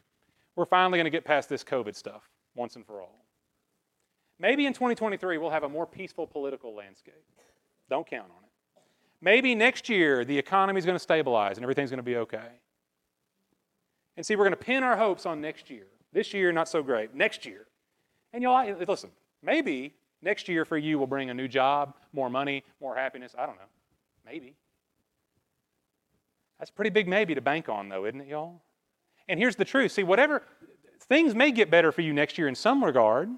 we're 0.57 0.67
finally 0.67 0.99
going 0.99 1.07
to 1.07 1.11
get 1.11 1.25
past 1.25 1.49
this 1.49 1.65
COVID 1.65 1.97
stuff 1.97 2.29
once 2.55 2.77
and 2.77 2.85
for 2.85 3.01
all. 3.01 3.28
Maybe 4.39 4.67
in 4.67 4.73
2023 4.73 5.39
we'll 5.39 5.51
have 5.51 5.65
a 5.65 5.69
more 5.69 5.87
peaceful 5.87 6.27
political 6.27 6.75
landscape. 6.75 7.25
Don't 7.91 8.07
count 8.07 8.31
on 8.31 8.45
it. 8.45 8.83
Maybe 9.21 9.55
next 9.55 9.89
year 9.89 10.25
the 10.25 10.39
economy 10.39 10.79
is 10.79 10.85
going 10.85 10.97
to 10.97 11.03
stabilize 11.03 11.57
and 11.57 11.65
everything's 11.65 11.91
going 11.91 11.99
to 11.99 12.03
be 12.03 12.17
okay. 12.17 12.49
And 14.17 14.27
see, 14.27 14.35
we're 14.35 14.45
going 14.45 14.51
to 14.51 14.57
pin 14.57 14.83
our 14.83 14.97
hopes 14.97 15.27
on 15.27 15.41
next 15.41 15.71
year. 15.71 15.87
This 16.13 16.35
year, 16.35 16.51
not 16.51 16.69
so 16.69 16.83
great. 16.83 17.15
Next 17.15 17.47
year. 17.47 17.67
And 18.33 18.43
y'all, 18.43 18.77
listen, 18.89 19.11
maybe 19.43 19.95
next 20.23 20.49
year 20.49 20.65
for 20.65 20.77
you 20.77 20.99
will 20.99 21.07
bring 21.07 21.31
a 21.31 21.35
new 21.35 21.47
job, 21.47 21.95
more 22.13 22.29
money, 22.29 22.65
more 22.81 22.97
happiness. 22.97 23.35
I 23.39 23.47
don't 23.47 23.57
know. 23.57 23.69
Maybe. 24.27 24.57
That's 26.59 26.71
a 26.71 26.73
pretty 26.73 26.91
big 26.91 27.07
maybe 27.07 27.35
to 27.37 27.41
bank 27.41 27.69
on, 27.69 27.89
though, 27.89 28.07
isn't 28.07 28.21
it, 28.21 28.27
y'all? 28.27 28.61
And 29.29 29.39
here's 29.39 29.57
the 29.57 29.65
truth. 29.65 29.93
See, 29.93 30.03
whatever, 30.03 30.43
things 31.09 31.35
may 31.35 31.53
get 31.53 31.71
better 31.71 31.93
for 31.93 32.01
you 32.01 32.13
next 32.13 32.39
year 32.39 32.49
in 32.49 32.55
some 32.55 32.83
regard, 32.83 33.29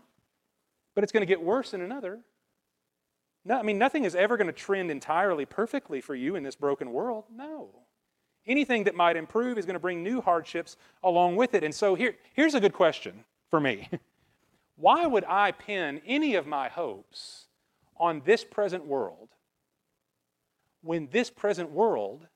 but 1.01 1.05
it's 1.05 1.13
going 1.13 1.23
to 1.23 1.27
get 1.27 1.43
worse 1.43 1.73
in 1.73 1.81
another. 1.81 2.21
No, 3.47 3.59
I 3.59 3.63
mean, 3.63 3.79
nothing 3.79 4.05
is 4.05 4.15
ever 4.15 4.37
going 4.37 4.49
to 4.49 4.53
trend 4.53 4.91
entirely 4.91 5.47
perfectly 5.47 6.03
for 6.03 6.15
you 6.15 6.37
in 6.37 6.43
this 6.43 6.55
broken 6.55 6.93
world. 6.93 7.25
No. 7.35 7.71
Anything 8.47 8.85
that 8.85 8.95
might 8.95 9.17
improve 9.17 9.57
is 9.57 9.65
going 9.65 9.77
to 9.77 9.81
bring 9.81 10.03
new 10.03 10.21
hardships 10.21 10.77
along 11.03 11.37
with 11.37 11.55
it. 11.55 11.65
And 11.65 11.75
so 11.75 11.95
here, 11.95 12.17
here's 12.35 12.53
a 12.53 12.61
good 12.61 12.75
question 12.75 13.25
for 13.49 13.61
me 13.61 13.89
Why 14.77 15.07
would 15.07 15.25
I 15.25 15.53
pin 15.53 16.03
any 16.07 16.35
of 16.35 16.47
my 16.47 16.69
hopes 16.69 17.47
on 17.97 18.21
this 18.27 18.45
present 18.45 18.85
world 18.85 19.31
when 20.83 21.09
this 21.11 21.31
present 21.31 21.71
world 21.71 22.27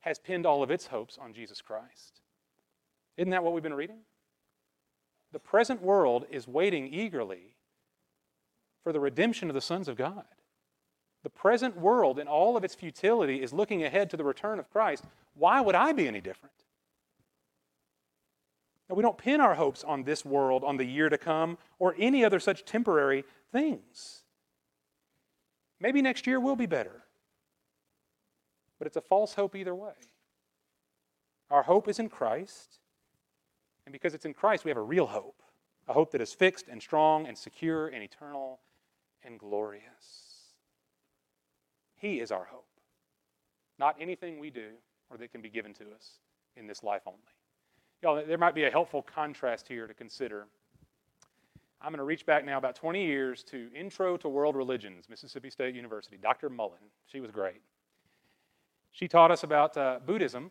has 0.00 0.18
pinned 0.18 0.44
all 0.44 0.62
of 0.62 0.70
its 0.70 0.88
hopes 0.88 1.16
on 1.16 1.32
Jesus 1.32 1.62
Christ? 1.62 2.20
Isn't 3.16 3.30
that 3.30 3.42
what 3.42 3.54
we've 3.54 3.62
been 3.62 3.72
reading? 3.72 4.00
The 5.32 5.38
present 5.38 5.80
world 5.80 6.26
is 6.30 6.46
waiting 6.46 6.92
eagerly 6.92 7.54
for 8.82 8.92
the 8.92 9.00
redemption 9.00 9.48
of 9.48 9.54
the 9.54 9.60
sons 9.60 9.88
of 9.88 9.96
God. 9.96 10.24
The 11.22 11.30
present 11.30 11.76
world, 11.76 12.18
in 12.18 12.26
all 12.26 12.56
of 12.56 12.64
its 12.64 12.74
futility, 12.74 13.42
is 13.42 13.52
looking 13.52 13.84
ahead 13.84 14.10
to 14.10 14.16
the 14.16 14.24
return 14.24 14.58
of 14.58 14.70
Christ. 14.70 15.04
Why 15.34 15.60
would 15.60 15.74
I 15.74 15.92
be 15.92 16.08
any 16.08 16.20
different? 16.20 16.54
Now, 18.88 18.96
we 18.96 19.02
don't 19.02 19.18
pin 19.18 19.40
our 19.40 19.54
hopes 19.54 19.84
on 19.84 20.02
this 20.02 20.24
world, 20.24 20.64
on 20.64 20.76
the 20.76 20.84
year 20.84 21.08
to 21.08 21.18
come, 21.18 21.58
or 21.78 21.94
any 21.98 22.24
other 22.24 22.40
such 22.40 22.64
temporary 22.64 23.24
things. 23.52 24.22
Maybe 25.78 26.02
next 26.02 26.26
year 26.26 26.40
will 26.40 26.56
be 26.56 26.66
better, 26.66 27.04
but 28.78 28.86
it's 28.86 28.96
a 28.96 29.02
false 29.02 29.34
hope 29.34 29.54
either 29.54 29.74
way. 29.74 29.92
Our 31.50 31.62
hope 31.62 31.88
is 31.88 31.98
in 31.98 32.08
Christ, 32.08 32.78
and 33.86 33.92
because 33.92 34.14
it's 34.14 34.24
in 34.24 34.34
Christ, 34.34 34.64
we 34.64 34.70
have 34.70 34.78
a 34.78 34.82
real 34.82 35.06
hope 35.06 35.42
a 35.90 35.92
hope 35.92 36.12
that 36.12 36.20
is 36.20 36.32
fixed 36.32 36.68
and 36.68 36.80
strong 36.80 37.26
and 37.26 37.36
secure 37.36 37.88
and 37.88 38.02
eternal 38.02 38.60
and 39.24 39.38
glorious. 39.38 39.82
He 41.96 42.20
is 42.20 42.30
our 42.30 42.44
hope, 42.44 42.66
not 43.78 43.96
anything 44.00 44.38
we 44.38 44.50
do 44.50 44.70
or 45.10 45.16
that 45.18 45.32
can 45.32 45.42
be 45.42 45.50
given 45.50 45.74
to 45.74 45.84
us 45.94 46.18
in 46.56 46.66
this 46.66 46.82
life 46.82 47.02
only. 47.06 47.18
Y'all, 48.02 48.24
there 48.26 48.38
might 48.38 48.54
be 48.54 48.64
a 48.64 48.70
helpful 48.70 49.02
contrast 49.02 49.68
here 49.68 49.86
to 49.86 49.92
consider. 49.92 50.46
I'm 51.82 51.90
going 51.90 51.98
to 51.98 52.04
reach 52.04 52.24
back 52.24 52.44
now 52.44 52.58
about 52.58 52.74
20 52.74 53.04
years 53.04 53.42
to 53.44 53.68
Intro 53.74 54.16
to 54.18 54.28
World 54.28 54.56
Religions, 54.56 55.06
Mississippi 55.08 55.50
State 55.50 55.74
University. 55.74 56.16
Dr. 56.16 56.48
Mullen, 56.48 56.78
she 57.06 57.20
was 57.20 57.30
great. 57.30 57.60
She 58.92 59.08
taught 59.08 59.30
us 59.30 59.42
about 59.42 59.76
uh, 59.76 59.98
Buddhism, 60.04 60.50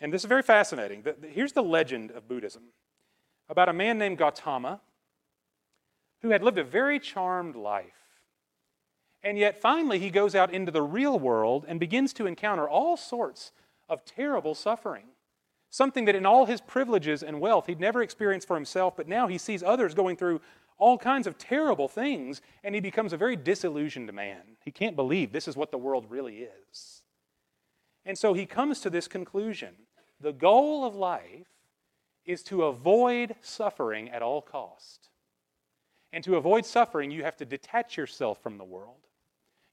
and 0.00 0.12
this 0.12 0.22
is 0.22 0.28
very 0.28 0.42
fascinating. 0.42 1.02
The, 1.02 1.16
the, 1.20 1.28
here's 1.28 1.52
the 1.52 1.62
legend 1.62 2.10
of 2.12 2.28
Buddhism 2.28 2.64
about 3.48 3.68
a 3.68 3.72
man 3.72 3.98
named 3.98 4.18
Gautama 4.18 4.80
who 6.26 6.32
had 6.32 6.42
lived 6.42 6.58
a 6.58 6.64
very 6.64 6.98
charmed 6.98 7.56
life. 7.56 7.84
And 9.22 9.38
yet, 9.38 9.60
finally, 9.60 9.98
he 9.98 10.10
goes 10.10 10.34
out 10.34 10.52
into 10.52 10.72
the 10.72 10.82
real 10.82 11.18
world 11.18 11.64
and 11.66 11.80
begins 11.80 12.12
to 12.14 12.26
encounter 12.26 12.68
all 12.68 12.96
sorts 12.96 13.52
of 13.88 14.04
terrible 14.04 14.54
suffering. 14.54 15.06
Something 15.70 16.04
that, 16.04 16.14
in 16.14 16.26
all 16.26 16.46
his 16.46 16.60
privileges 16.60 17.22
and 17.22 17.40
wealth, 17.40 17.66
he'd 17.66 17.80
never 17.80 18.02
experienced 18.02 18.46
for 18.46 18.56
himself, 18.56 18.96
but 18.96 19.08
now 19.08 19.26
he 19.26 19.38
sees 19.38 19.62
others 19.62 19.94
going 19.94 20.16
through 20.16 20.40
all 20.78 20.98
kinds 20.98 21.26
of 21.26 21.38
terrible 21.38 21.88
things, 21.88 22.42
and 22.62 22.74
he 22.74 22.80
becomes 22.80 23.12
a 23.12 23.16
very 23.16 23.36
disillusioned 23.36 24.12
man. 24.12 24.42
He 24.64 24.70
can't 24.70 24.96
believe 24.96 25.32
this 25.32 25.48
is 25.48 25.56
what 25.56 25.70
the 25.70 25.78
world 25.78 26.06
really 26.08 26.48
is. 26.70 27.02
And 28.04 28.18
so 28.18 28.34
he 28.34 28.46
comes 28.46 28.80
to 28.80 28.90
this 28.90 29.08
conclusion 29.08 29.74
the 30.20 30.32
goal 30.32 30.84
of 30.84 30.94
life 30.94 31.46
is 32.24 32.42
to 32.44 32.64
avoid 32.64 33.36
suffering 33.40 34.10
at 34.10 34.22
all 34.22 34.42
cost. 34.42 35.08
And 36.12 36.22
to 36.24 36.36
avoid 36.36 36.64
suffering, 36.64 37.10
you 37.10 37.24
have 37.24 37.36
to 37.36 37.44
detach 37.44 37.96
yourself 37.96 38.42
from 38.42 38.58
the 38.58 38.64
world. 38.64 38.96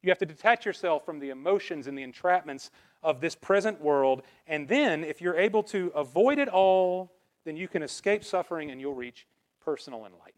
You 0.02 0.10
have 0.10 0.18
to 0.20 0.26
detach 0.26 0.66
yourself 0.66 1.06
from 1.06 1.20
the 1.20 1.30
emotions 1.30 1.88
and 1.88 1.98
the 1.98 2.06
entrapments 2.06 2.70
of 3.02 3.22
this 3.22 3.36
present 3.36 3.80
world. 3.80 4.24
And 4.48 4.68
then, 4.68 5.04
if 5.04 5.22
you're 5.22 5.38
able 5.38 5.64
to 5.64 5.92
avoid 5.96 6.40
it 6.40 6.50
all, 6.50 7.14
then 7.46 7.56
you 7.56 7.68
can 7.68 7.84
escape 7.84 8.24
suffering 8.24 8.72
and 8.72 8.82
you'll 8.82 8.96
reach 8.96 9.26
personal 9.64 10.00
enlightenment. 10.00 10.34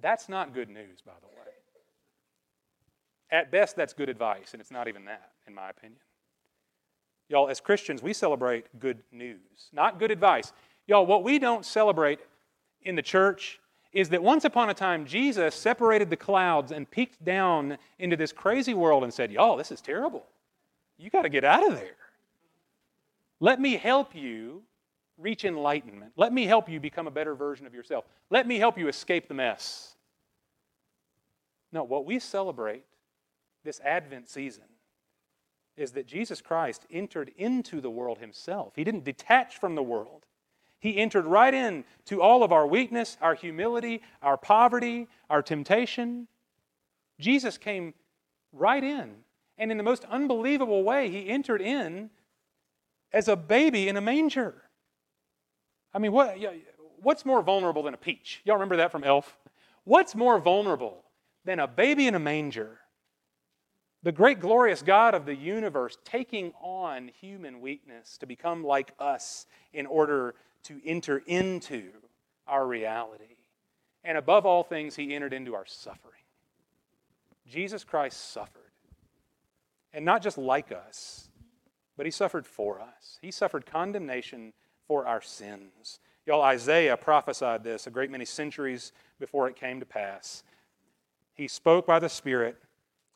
That's 0.00 0.28
not 0.28 0.52
good 0.52 0.68
news, 0.68 1.00
by 1.04 1.12
the 1.20 1.26
way. 1.28 1.32
At 3.30 3.50
best, 3.50 3.76
that's 3.76 3.92
good 3.92 4.08
advice, 4.08 4.52
and 4.52 4.60
it's 4.60 4.70
not 4.70 4.88
even 4.88 5.04
that, 5.06 5.32
in 5.46 5.54
my 5.54 5.70
opinion. 5.70 6.00
Y'all, 7.28 7.48
as 7.48 7.60
Christians, 7.60 8.02
we 8.02 8.12
celebrate 8.12 8.66
good 8.78 9.02
news, 9.10 9.70
not 9.72 9.98
good 9.98 10.12
advice. 10.12 10.52
Y'all, 10.86 11.06
what 11.06 11.24
we 11.24 11.38
don't 11.38 11.64
celebrate 11.64 12.20
in 12.86 12.94
the 12.94 13.02
church 13.02 13.60
is 13.92 14.08
that 14.10 14.22
once 14.22 14.44
upon 14.44 14.70
a 14.70 14.74
time, 14.74 15.06
Jesus 15.06 15.54
separated 15.54 16.08
the 16.10 16.16
clouds 16.16 16.70
and 16.72 16.90
peeked 16.90 17.22
down 17.24 17.78
into 17.98 18.16
this 18.16 18.32
crazy 18.32 18.74
world 18.74 19.04
and 19.04 19.12
said, 19.12 19.30
Y'all, 19.30 19.56
this 19.56 19.70
is 19.70 19.80
terrible. 19.80 20.24
You 20.98 21.10
got 21.10 21.22
to 21.22 21.28
get 21.28 21.44
out 21.44 21.66
of 21.66 21.74
there. 21.78 21.96
Let 23.40 23.60
me 23.60 23.76
help 23.76 24.14
you 24.14 24.62
reach 25.18 25.44
enlightenment. 25.44 26.12
Let 26.16 26.32
me 26.32 26.44
help 26.46 26.68
you 26.68 26.80
become 26.80 27.06
a 27.06 27.10
better 27.10 27.34
version 27.34 27.66
of 27.66 27.74
yourself. 27.74 28.04
Let 28.30 28.46
me 28.46 28.58
help 28.58 28.78
you 28.78 28.88
escape 28.88 29.28
the 29.28 29.34
mess. 29.34 29.94
No, 31.72 31.84
what 31.84 32.06
we 32.06 32.18
celebrate 32.18 32.84
this 33.64 33.80
Advent 33.80 34.28
season 34.28 34.64
is 35.76 35.92
that 35.92 36.06
Jesus 36.06 36.40
Christ 36.40 36.86
entered 36.90 37.32
into 37.36 37.80
the 37.80 37.90
world 37.90 38.18
himself. 38.18 38.72
He 38.76 38.84
didn't 38.84 39.04
detach 39.04 39.58
from 39.58 39.74
the 39.74 39.82
world. 39.82 40.24
He 40.78 40.98
entered 40.98 41.24
right 41.24 41.52
in 41.52 41.84
to 42.06 42.20
all 42.22 42.42
of 42.42 42.52
our 42.52 42.66
weakness, 42.66 43.16
our 43.20 43.34
humility, 43.34 44.02
our 44.22 44.36
poverty, 44.36 45.08
our 45.30 45.42
temptation. 45.42 46.28
Jesus 47.18 47.58
came 47.58 47.94
right 48.52 48.82
in. 48.82 49.14
And 49.58 49.70
in 49.70 49.78
the 49.78 49.82
most 49.82 50.04
unbelievable 50.10 50.84
way, 50.84 51.10
he 51.10 51.28
entered 51.28 51.62
in 51.62 52.10
as 53.12 53.28
a 53.28 53.36
baby 53.36 53.88
in 53.88 53.96
a 53.96 54.00
manger. 54.00 54.62
I 55.94 55.98
mean, 55.98 56.12
what, 56.12 56.36
what's 57.00 57.24
more 57.24 57.42
vulnerable 57.42 57.82
than 57.82 57.94
a 57.94 57.98
peach? 57.98 58.42
Y'all 58.44 58.56
remember 58.56 58.76
that 58.76 58.92
from 58.92 59.02
Elf? 59.02 59.38
What's 59.84 60.14
more 60.14 60.38
vulnerable 60.38 61.04
than 61.44 61.58
a 61.58 61.66
baby 61.66 62.06
in 62.06 62.14
a 62.14 62.18
manger? 62.18 62.80
The 64.02 64.12
great 64.12 64.40
glorious 64.40 64.82
God 64.82 65.14
of 65.14 65.24
the 65.24 65.34
universe 65.34 65.96
taking 66.04 66.52
on 66.60 67.08
human 67.08 67.60
weakness 67.60 68.18
to 68.18 68.26
become 68.26 68.62
like 68.62 68.92
us 68.98 69.46
in 69.72 69.86
order 69.86 70.34
to 70.66 70.80
enter 70.84 71.22
into 71.26 71.90
our 72.46 72.66
reality. 72.66 73.36
And 74.04 74.16
above 74.16 74.46
all 74.46 74.62
things, 74.62 74.94
he 74.94 75.14
entered 75.14 75.32
into 75.32 75.54
our 75.54 75.66
suffering. 75.66 76.14
Jesus 77.48 77.84
Christ 77.84 78.32
suffered. 78.32 78.62
And 79.92 80.04
not 80.04 80.22
just 80.22 80.38
like 80.38 80.72
us, 80.72 81.28
but 81.96 82.06
he 82.06 82.12
suffered 82.12 82.46
for 82.46 82.80
us. 82.80 83.18
He 83.22 83.30
suffered 83.30 83.66
condemnation 83.66 84.52
for 84.86 85.06
our 85.06 85.22
sins. 85.22 85.98
Y'all, 86.26 86.42
Isaiah 86.42 86.96
prophesied 86.96 87.64
this 87.64 87.86
a 87.86 87.90
great 87.90 88.10
many 88.10 88.24
centuries 88.24 88.92
before 89.18 89.48
it 89.48 89.56
came 89.56 89.80
to 89.80 89.86
pass. 89.86 90.42
He 91.34 91.48
spoke 91.48 91.86
by 91.86 91.98
the 91.98 92.08
Spirit 92.08 92.56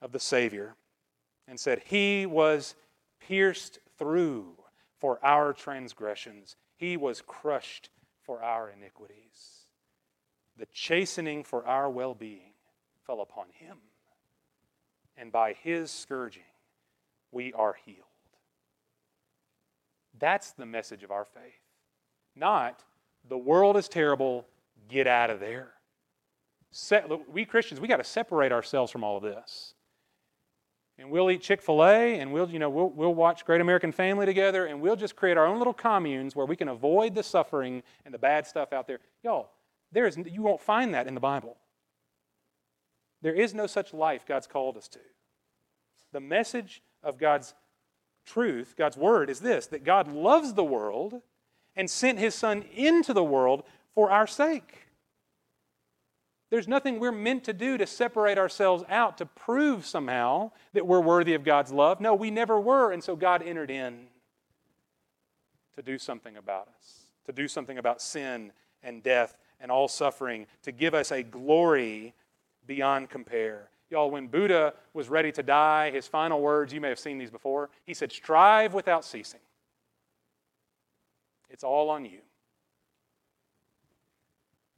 of 0.01 0.13
the 0.13 0.21
Savior 0.21 0.75
and 1.49 1.59
said, 1.59 1.83
He 1.87 2.27
was 2.27 2.75
pierced 3.21 3.81
through 3.99 4.55
for 4.99 5.19
our 5.25 5.53
transgressions, 5.53 6.57
he 6.81 6.97
was 6.97 7.21
crushed 7.21 7.91
for 8.23 8.43
our 8.43 8.71
iniquities. 8.71 9.67
The 10.57 10.67
chastening 10.73 11.45
for 11.45 11.67
our 11.67 11.91
well 11.91 12.15
being 12.15 12.55
fell 13.07 13.21
upon 13.21 13.47
him. 13.53 13.77
And 15.15 15.31
by 15.31 15.53
his 15.53 15.91
scourging, 15.91 16.43
we 17.31 17.53
are 17.53 17.77
healed. 17.85 17.99
That's 20.19 20.53
the 20.53 20.65
message 20.65 21.03
of 21.03 21.11
our 21.11 21.27
faith. 21.27 21.61
not 22.35 22.83
the 23.29 23.37
world 23.37 23.77
is 23.77 23.87
terrible, 23.87 24.47
get 24.89 25.07
out 25.07 25.29
of 25.29 25.39
there. 25.39 25.73
we 27.31 27.45
Christians, 27.45 27.79
we 27.79 27.89
got 27.89 27.99
to 27.99 28.05
separate 28.05 28.53
ourselves 28.53 28.91
from 28.91 29.05
all 29.05 29.19
of 29.19 29.23
this. 29.23 29.75
And 31.01 31.11
we'll 31.11 31.31
eat 31.31 31.41
Chick 31.41 31.63
fil 31.63 31.83
A 31.83 32.21
and 32.21 32.31
we'll, 32.31 32.51
you 32.51 32.59
know, 32.59 32.69
we'll, 32.69 32.91
we'll 32.91 33.15
watch 33.15 33.47
Great 33.47 33.63
American 33.63 33.91
Family 33.91 34.27
together 34.27 34.67
and 34.67 34.83
we'll 34.83 34.97
just 34.97 35.17
create 35.17 35.39
our 35.39 35.47
own 35.47 35.57
little 35.57 35.73
communes 35.73 36.37
where 36.37 36.45
we 36.45 36.57
can 36.57 36.69
avoid 36.69 37.15
the 37.15 37.23
suffering 37.23 37.83
and 38.05 38.13
the 38.13 38.19
bad 38.19 38.47
stuff 38.47 38.75
out 38.75 38.87
there. 38.87 38.99
Y'all, 39.25 39.51
there 39.93 40.07
is, 40.07 40.19
you 40.19 40.43
won't 40.43 40.61
find 40.61 40.93
that 40.93 41.07
in 41.07 41.15
the 41.15 41.21
Bible. 41.21 41.57
There 43.23 43.35
is 43.35 43.55
no 43.55 43.67
such 43.67 43.95
life 43.95 44.27
God's 44.27 44.47
called 44.47 44.77
us 44.77 44.89
to. 44.89 44.99
The 46.13 46.21
message 46.21 46.83
of 47.03 47.17
God's 47.19 47.55
truth, 48.27 48.75
God's 48.77 48.99
word, 48.99 49.31
is 49.31 49.41
this 49.41 49.67
that 49.69 49.85
God 49.85 50.07
loves 50.07 50.53
the 50.53 50.65
world 50.65 51.23
and 51.77 51.89
sent 51.89 52.19
his 52.19 52.35
Son 52.35 52.65
into 52.75 53.15
the 53.15 53.25
world 53.25 53.63
for 53.95 54.11
our 54.11 54.27
sake. 54.27 54.87
There's 56.51 56.67
nothing 56.67 56.99
we're 56.99 57.13
meant 57.13 57.45
to 57.45 57.53
do 57.53 57.79
to 57.79 57.87
separate 57.87 58.37
ourselves 58.37 58.83
out 58.89 59.19
to 59.19 59.27
prove 59.27 59.87
somehow 59.87 60.51
that 60.73 60.85
we're 60.85 61.01
worthy 61.01 61.35
of 61.35 61.45
God's 61.45 61.73
love. 61.73 62.01
No, 62.01 62.15
we 62.15 62.31
never 62.31 62.61
were, 62.61 62.91
and 62.91 63.03
so 63.03 63.15
God 63.15 63.43
entered 63.43 63.71
in 63.71 64.09
to 65.77 65.83
do 65.83 65.97
something 65.97 66.37
about 66.37 66.69
us, 66.77 67.05
to 67.27 67.33
do 67.33 67.47
something 67.47 67.79
about 67.79 68.03
sin 68.03 68.53
and 68.83 69.01
death 69.03 69.37
and 69.61 69.71
all 69.71 69.87
suffering, 69.87 70.47
to 70.63 70.73
give 70.73 70.93
us 70.93 71.13
a 71.13 71.23
glory 71.23 72.15
beyond 72.67 73.11
compare. 73.11 73.71
Y'all, 73.89 74.11
when 74.11 74.27
Buddha 74.27 74.75
was 74.93 75.09
ready 75.09 75.31
to 75.33 75.43
die, 75.43 75.91
his 75.91 76.09
final 76.09 76.41
words, 76.41 76.73
you 76.73 76.81
may 76.81 76.89
have 76.89 76.99
seen 76.99 77.19
these 77.19 77.31
before, 77.31 77.71
he 77.85 77.95
said, 77.95 78.11
Strive 78.11 78.75
without 78.75 79.05
ceasing. 79.05 79.41
It's 81.49 81.65
all 81.65 81.91
on 81.91 82.05
you. 82.05 82.21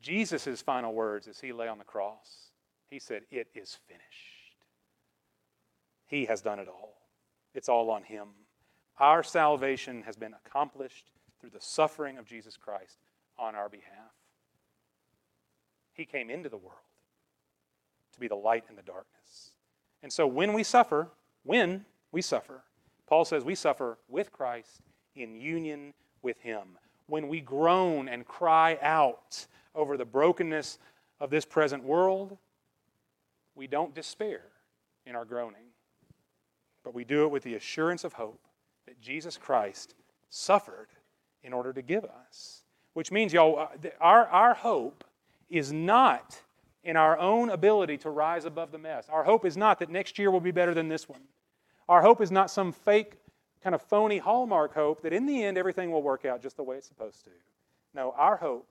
Jesus' 0.03 0.61
final 0.61 0.93
words 0.93 1.29
as 1.29 1.41
he 1.41 1.53
lay 1.53 1.69
on 1.69 1.79
the 1.79 1.85
cross, 1.85 2.51
he 2.91 2.99
said, 2.99 3.23
It 3.31 3.49
is 3.55 3.79
finished. 3.87 4.67
He 6.07 6.27
has 6.27 6.43
done 6.43 6.59
it 6.59 6.69
all. 6.69 6.95
It's 7.55 7.69
all 7.69 7.91
on 7.91 8.03
him. 8.03 8.29
Our 8.99 9.23
salvation 9.23 10.03
has 10.03 10.17
been 10.17 10.35
accomplished 10.45 11.11
through 11.41 11.51
the 11.51 11.61
suffering 11.61 12.19
of 12.19 12.27
Jesus 12.27 12.57
Christ 12.57 12.99
on 13.39 13.55
our 13.55 13.69
behalf. 13.69 14.13
He 15.95 16.05
came 16.05 16.31
into 16.31 16.49
the 16.49 16.57
world 16.57 16.77
to 18.13 18.21
be 18.21 18.29
the 18.29 18.35
light 18.35 18.65
in 18.69 18.77
the 18.77 18.83
darkness. 18.83 19.53
And 20.03 20.13
so 20.13 20.27
when 20.27 20.53
we 20.53 20.63
suffer, 20.63 21.09
when 21.45 21.85
we 22.11 22.23
suffer, 22.23 22.63
Paul 23.07 23.25
says 23.25 23.45
we 23.45 23.55
suffer 23.55 23.99
with 24.09 24.33
Christ 24.33 24.83
in 25.15 25.35
union 25.35 25.95
with 26.23 26.41
Him. 26.41 26.79
When 27.07 27.29
we 27.29 27.41
groan 27.41 28.09
and 28.09 28.27
cry 28.27 28.79
out 28.81 29.47
over 29.75 29.97
the 29.97 30.05
brokenness 30.05 30.79
of 31.21 31.31
this 31.31 31.45
present 31.45 31.85
world, 31.85 32.37
we 33.55 33.67
don't 33.67 33.95
despair 33.95 34.43
in 35.07 35.15
our 35.15 35.25
groaning, 35.25 35.71
but 36.85 36.95
we 36.95 37.05
do 37.05 37.25
it 37.25 37.31
with 37.31 37.43
the 37.43 37.55
assurance 37.55 38.05
of 38.05 38.15
hope 38.15 38.41
that 38.87 39.01
Jesus 39.01 39.37
Christ 39.37 39.95
suffered 40.31 40.89
in 41.43 41.53
order 41.53 41.73
to 41.73 41.83
give 41.83 42.05
us. 42.05 42.63
Which 42.95 43.11
means, 43.11 43.33
y'all, 43.33 43.59
uh, 43.59 43.89
our, 44.01 44.27
our 44.27 44.55
hope 44.55 45.05
is 45.49 45.73
not 45.73 46.41
in 46.85 46.97
our 46.97 47.19
own 47.19 47.51
ability 47.51 47.97
to 47.99 48.11
rise 48.11 48.45
above 48.45 48.73
the 48.73 48.79
mess. 48.79 49.09
Our 49.09 49.25
hope 49.25 49.45
is 49.45 49.57
not 49.57 49.79
that 49.79 49.91
next 49.91 50.19
year 50.19 50.31
will 50.31 50.41
be 50.41 50.51
better 50.51 50.75
than 50.75 50.89
this 50.89 51.09
one. 51.09 51.21
Our 51.89 52.03
hope 52.03 52.21
is 52.21 52.31
not 52.31 52.51
some 52.51 52.73
fake, 52.73 53.15
kind 53.63 53.75
of 53.75 53.83
phony 53.83 54.19
hallmark 54.19 54.75
hope 54.75 55.03
that 55.03 55.13
in 55.13 55.27
the 55.27 55.43
end 55.45 55.57
everything 55.57 55.91
will 55.91 56.03
work 56.03 56.25
out 56.25 56.43
just 56.43 56.57
the 56.57 56.63
way 56.63 56.77
it's 56.77 56.89
supposed 56.89 57.25
to. 57.25 57.31
No, 57.95 58.15
our 58.17 58.37
hope 58.37 58.67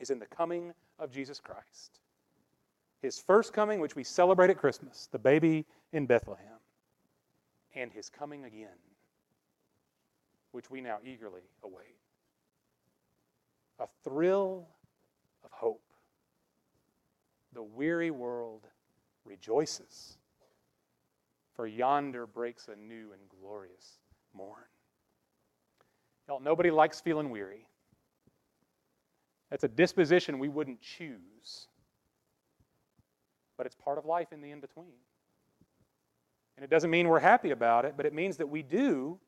is 0.00 0.10
in 0.10 0.18
the 0.18 0.26
coming 0.26 0.72
of 0.98 1.10
Jesus 1.10 1.40
Christ. 1.40 2.00
His 3.02 3.18
first 3.18 3.52
coming, 3.52 3.80
which 3.80 3.96
we 3.96 4.04
celebrate 4.04 4.50
at 4.50 4.58
Christmas, 4.58 5.08
the 5.12 5.18
baby 5.18 5.66
in 5.92 6.06
Bethlehem, 6.06 6.58
and 7.74 7.92
his 7.92 8.08
coming 8.08 8.44
again, 8.44 8.78
which 10.52 10.70
we 10.70 10.80
now 10.80 10.98
eagerly 11.04 11.42
await. 11.62 11.96
A 13.80 13.86
thrill 14.04 14.66
of 15.44 15.50
hope 15.50 15.82
the 17.54 17.62
weary 17.62 18.10
world 18.10 18.66
rejoices, 19.24 20.18
for 21.54 21.66
yonder 21.66 22.26
breaks 22.26 22.68
a 22.68 22.76
new 22.76 23.12
and 23.12 23.22
glorious 23.40 23.98
morn. 24.34 24.64
Y'all, 26.28 26.40
nobody 26.40 26.70
likes 26.70 27.00
feeling 27.00 27.30
weary. 27.30 27.66
That's 29.50 29.64
a 29.64 29.68
disposition 29.68 30.38
we 30.38 30.48
wouldn't 30.48 30.80
choose. 30.80 31.68
But 33.56 33.66
it's 33.66 33.76
part 33.76 33.98
of 33.98 34.04
life 34.04 34.32
in 34.32 34.40
the 34.40 34.50
in 34.50 34.60
between. 34.60 34.96
And 36.56 36.64
it 36.64 36.70
doesn't 36.70 36.90
mean 36.90 37.08
we're 37.08 37.20
happy 37.20 37.50
about 37.50 37.84
it, 37.84 37.94
but 37.96 38.06
it 38.06 38.12
means 38.12 38.36
that 38.36 38.48
we 38.48 38.62
do 38.62 39.18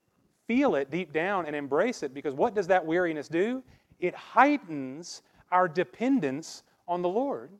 feel 0.46 0.76
it 0.76 0.90
deep 0.90 1.12
down 1.12 1.46
and 1.46 1.56
embrace 1.56 2.02
it 2.02 2.14
because 2.14 2.34
what 2.34 2.54
does 2.54 2.68
that 2.68 2.84
weariness 2.84 3.28
do? 3.28 3.62
It 3.98 4.14
heightens 4.14 5.22
our 5.50 5.68
dependence 5.68 6.62
on 6.86 7.02
the 7.02 7.08
Lord 7.08 7.50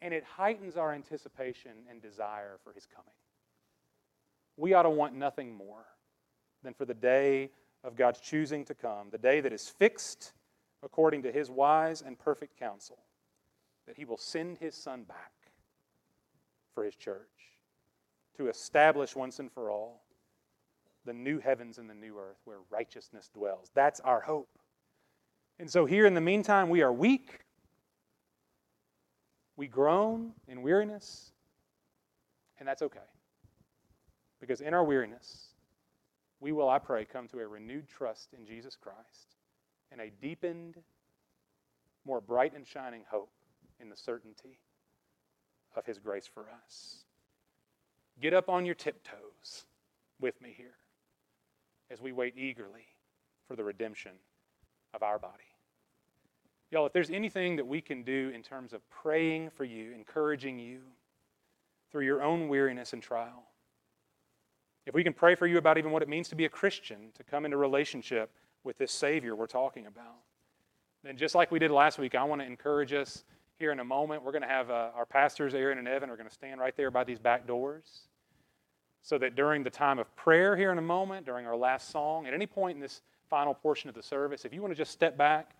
and 0.00 0.14
it 0.14 0.24
heightens 0.24 0.76
our 0.76 0.92
anticipation 0.92 1.72
and 1.90 2.00
desire 2.00 2.58
for 2.64 2.72
his 2.72 2.86
coming. 2.86 3.12
We 4.56 4.72
ought 4.74 4.82
to 4.82 4.90
want 4.90 5.14
nothing 5.14 5.54
more 5.54 5.84
than 6.62 6.74
for 6.74 6.84
the 6.84 6.94
day 6.94 7.50
of 7.84 7.94
God's 7.94 8.20
choosing 8.20 8.64
to 8.66 8.74
come, 8.74 9.08
the 9.10 9.18
day 9.18 9.40
that 9.40 9.52
is 9.52 9.68
fixed 9.68 10.32
according 10.86 11.22
to 11.22 11.32
his 11.32 11.50
wise 11.50 12.00
and 12.00 12.18
perfect 12.18 12.58
counsel, 12.58 12.96
that 13.86 13.98
he 13.98 14.06
will 14.06 14.16
send 14.16 14.56
his 14.56 14.74
son 14.74 15.02
back 15.02 15.32
for 16.72 16.84
his 16.84 16.94
church 16.94 17.28
to 18.38 18.48
establish 18.48 19.14
once 19.14 19.38
and 19.38 19.52
for 19.52 19.70
all 19.70 20.04
the 21.04 21.12
new 21.12 21.38
heavens 21.38 21.76
and 21.76 21.90
the 21.90 21.94
new 21.94 22.16
earth 22.18 22.38
where 22.44 22.58
righteousness 22.70 23.28
dwells. 23.34 23.70
That's 23.74 24.00
our 24.00 24.20
hope. 24.20 24.48
And 25.58 25.70
so, 25.70 25.84
here 25.84 26.06
in 26.06 26.14
the 26.14 26.20
meantime, 26.20 26.68
we 26.68 26.82
are 26.82 26.92
weak 26.92 27.40
we 29.56 29.66
groan 29.66 30.32
in 30.48 30.60
weariness, 30.62 31.32
and 32.58 32.68
that's 32.68 32.82
okay. 32.82 32.98
Because 34.38 34.60
in 34.60 34.74
our 34.74 34.84
weariness, 34.84 35.54
we 36.40 36.52
will, 36.52 36.68
I 36.68 36.78
pray, 36.78 37.06
come 37.06 37.26
to 37.28 37.38
a 37.38 37.46
renewed 37.46 37.88
trust 37.88 38.34
in 38.38 38.44
Jesus 38.44 38.76
Christ 38.76 39.35
and 39.90 40.00
a 40.00 40.10
deepened, 40.10 40.76
more 42.04 42.20
bright 42.20 42.54
and 42.54 42.66
shining 42.66 43.02
hope 43.10 43.30
in 43.80 43.88
the 43.88 43.96
certainty 43.96 44.58
of 45.74 45.86
His 45.86 45.98
grace 45.98 46.28
for 46.32 46.46
us. 46.64 47.04
Get 48.20 48.32
up 48.32 48.48
on 48.48 48.64
your 48.64 48.74
tiptoes 48.74 49.66
with 50.20 50.40
me 50.40 50.54
here 50.56 50.76
as 51.90 52.00
we 52.00 52.12
wait 52.12 52.34
eagerly 52.36 52.86
for 53.46 53.56
the 53.56 53.64
redemption 53.64 54.12
of 54.94 55.02
our 55.02 55.18
body. 55.18 55.44
Y'all, 56.70 56.86
if 56.86 56.92
there's 56.92 57.10
anything 57.10 57.56
that 57.56 57.66
we 57.66 57.80
can 57.80 58.02
do 58.02 58.32
in 58.34 58.42
terms 58.42 58.72
of 58.72 58.88
praying 58.90 59.50
for 59.50 59.64
you, 59.64 59.92
encouraging 59.92 60.58
you 60.58 60.80
through 61.92 62.04
your 62.04 62.22
own 62.22 62.48
weariness 62.48 62.92
and 62.92 63.02
trial, 63.02 63.44
if 64.84 64.94
we 64.94 65.04
can 65.04 65.12
pray 65.12 65.34
for 65.34 65.46
you 65.46 65.58
about 65.58 65.78
even 65.78 65.90
what 65.90 66.02
it 66.02 66.08
means 66.08 66.28
to 66.28 66.34
be 66.34 66.44
a 66.44 66.48
Christian, 66.48 67.10
to 67.14 67.24
come 67.24 67.44
into 67.44 67.56
relationship 67.56 68.30
with 68.64 68.78
this 68.78 68.92
Savior 68.92 69.34
we're 69.34 69.46
talking 69.46 69.86
about, 69.86 70.16
then 71.04 71.16
just 71.16 71.34
like 71.34 71.50
we 71.50 71.58
did 71.58 71.70
last 71.70 71.98
week, 71.98 72.14
I 72.14 72.24
want 72.24 72.40
to 72.40 72.46
encourage 72.46 72.92
us 72.92 73.24
here 73.58 73.72
in 73.72 73.80
a 73.80 73.84
moment. 73.84 74.22
We're 74.22 74.32
going 74.32 74.42
to 74.42 74.48
have 74.48 74.70
uh, 74.70 74.90
our 74.94 75.06
pastors, 75.06 75.54
Aaron 75.54 75.78
and 75.78 75.88
Evan, 75.88 76.10
are 76.10 76.16
going 76.16 76.28
to 76.28 76.34
stand 76.34 76.60
right 76.60 76.76
there 76.76 76.90
by 76.90 77.04
these 77.04 77.18
back 77.18 77.46
doors 77.46 78.08
so 79.02 79.18
that 79.18 79.36
during 79.36 79.62
the 79.62 79.70
time 79.70 79.98
of 79.98 80.14
prayer 80.16 80.56
here 80.56 80.72
in 80.72 80.78
a 80.78 80.82
moment, 80.82 81.24
during 81.24 81.46
our 81.46 81.56
last 81.56 81.90
song, 81.90 82.26
at 82.26 82.34
any 82.34 82.46
point 82.46 82.74
in 82.74 82.80
this 82.80 83.02
final 83.30 83.54
portion 83.54 83.88
of 83.88 83.94
the 83.94 84.02
service, 84.02 84.44
if 84.44 84.52
you 84.52 84.60
want 84.60 84.72
to 84.72 84.76
just 84.76 84.90
step 84.90 85.16
back 85.16 85.52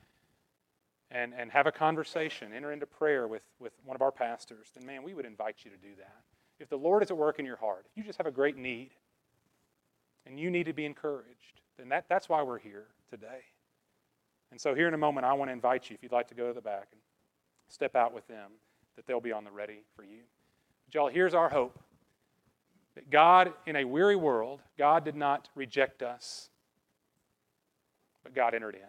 and, 1.12 1.32
and 1.32 1.50
have 1.52 1.66
a 1.66 1.72
conversation, 1.72 2.52
enter 2.52 2.72
into 2.72 2.87
prayer 2.87 3.28
with, 3.28 3.42
with 3.61 3.72
one 3.85 3.94
of 3.94 4.02
our 4.02 4.11
pastors, 4.11 4.72
then 4.74 4.85
man, 4.85 5.02
we 5.02 5.14
would 5.14 5.24
invite 5.24 5.59
you 5.64 5.70
to 5.70 5.76
do 5.76 5.94
that. 5.98 6.22
If 6.59 6.68
the 6.68 6.76
Lord 6.76 7.02
is 7.02 7.11
at 7.11 7.16
work 7.16 7.38
in 7.38 7.46
your 7.46 7.56
heart, 7.56 7.87
if 7.88 7.96
you 7.96 8.02
just 8.02 8.18
have 8.18 8.26
a 8.26 8.32
great 8.32 8.56
need 8.56 8.90
and 10.26 10.40
you 10.40 10.50
need 10.50 10.64
to 10.64 10.72
be 10.72 10.85
encouraged, 10.85 11.61
then 11.78 11.88
that, 11.90 12.06
that's 12.08 12.28
why 12.28 12.42
we're 12.42 12.58
here 12.58 12.86
today. 13.10 13.44
And 14.50 14.60
so, 14.60 14.74
here 14.74 14.88
in 14.88 14.94
a 14.94 14.98
moment, 14.98 15.26
I 15.26 15.32
want 15.32 15.48
to 15.48 15.52
invite 15.52 15.90
you, 15.90 15.94
if 15.94 16.02
you'd 16.02 16.12
like 16.12 16.28
to 16.28 16.34
go 16.34 16.48
to 16.48 16.52
the 16.52 16.60
back 16.60 16.88
and 16.92 17.00
step 17.68 17.96
out 17.96 18.14
with 18.14 18.26
them, 18.28 18.52
that 18.96 19.06
they'll 19.06 19.20
be 19.20 19.32
on 19.32 19.44
the 19.44 19.50
ready 19.50 19.80
for 19.94 20.02
you. 20.02 20.22
But 20.86 20.94
y'all, 20.94 21.08
here's 21.08 21.34
our 21.34 21.48
hope 21.48 21.78
that 22.94 23.10
God, 23.10 23.52
in 23.66 23.76
a 23.76 23.84
weary 23.84 24.16
world, 24.16 24.62
God 24.78 25.04
did 25.04 25.16
not 25.16 25.50
reject 25.54 26.02
us, 26.02 26.48
but 28.22 28.34
God 28.34 28.54
entered 28.54 28.74
in. 28.74 28.80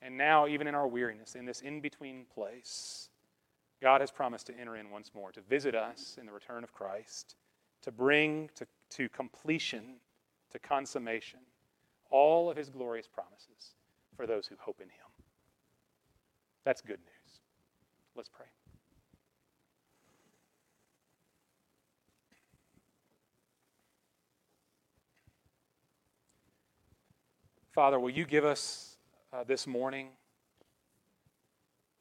And 0.00 0.16
now, 0.16 0.46
even 0.46 0.68
in 0.68 0.74
our 0.74 0.86
weariness, 0.86 1.34
in 1.34 1.44
this 1.44 1.60
in 1.60 1.80
between 1.80 2.24
place, 2.32 3.08
God 3.82 4.00
has 4.00 4.10
promised 4.10 4.46
to 4.46 4.58
enter 4.58 4.76
in 4.76 4.90
once 4.90 5.10
more, 5.14 5.32
to 5.32 5.40
visit 5.40 5.74
us 5.74 6.16
in 6.20 6.26
the 6.26 6.32
return 6.32 6.62
of 6.62 6.72
Christ, 6.72 7.36
to 7.82 7.90
bring 7.90 8.48
to, 8.54 8.66
to 8.90 9.08
completion, 9.08 9.96
to 10.52 10.58
consummation, 10.58 11.40
all 12.10 12.50
of 12.50 12.56
his 12.56 12.68
glorious 12.68 13.06
promises 13.06 13.74
for 14.16 14.26
those 14.26 14.46
who 14.46 14.56
hope 14.58 14.80
in 14.80 14.88
him. 14.88 15.24
That's 16.64 16.80
good 16.80 16.98
news. 16.98 17.40
Let's 18.16 18.28
pray. 18.28 18.46
Father, 27.72 28.00
will 28.00 28.10
you 28.10 28.24
give 28.24 28.44
us 28.44 28.96
uh, 29.32 29.44
this 29.44 29.66
morning, 29.66 30.08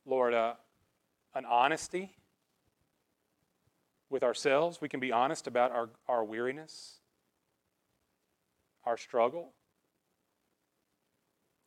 Lord, 0.08 0.34
uh, 0.34 0.54
an 1.36 1.46
honesty 1.46 2.16
with 4.10 4.24
ourselves? 4.24 4.82
We 4.82 4.90
can 4.90 5.00
be 5.00 5.12
honest 5.12 5.46
about 5.46 5.72
our, 5.72 5.90
our 6.08 6.24
weariness, 6.24 6.96
our 8.86 8.98
struggle. 8.98 9.54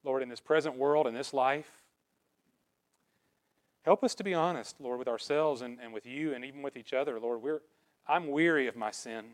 Lord, 0.05 0.23
in 0.23 0.29
this 0.29 0.41
present 0.41 0.77
world, 0.77 1.07
in 1.07 1.15
this 1.15 1.35
life, 1.35 1.83
help 3.83 4.03
us 4.03 4.15
to 4.17 4.25
be 4.25 4.35
honest, 4.35 4.77
Lord, 4.81 4.99
with 4.99 5.09
ourselves 5.09 5.61
and, 5.61 5.79
and 5.83 5.93
with 5.93 6.07
you 6.07 6.35
and 6.35 6.45
even 6.45 6.63
with 6.63 6.77
each 6.77 6.93
other. 6.93 7.21
Lord, 7.21 7.43
we're, 7.43 7.61
I'm 8.09 8.29
weary 8.29 8.67
of 8.67 8.77
my 8.77 8.91
sin. 8.91 9.25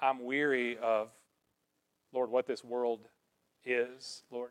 I'm 0.00 0.24
weary 0.24 0.76
of, 0.78 1.08
Lord, 2.12 2.30
what 2.30 2.46
this 2.46 2.62
world 2.62 3.00
is, 3.64 4.22
Lord. 4.30 4.50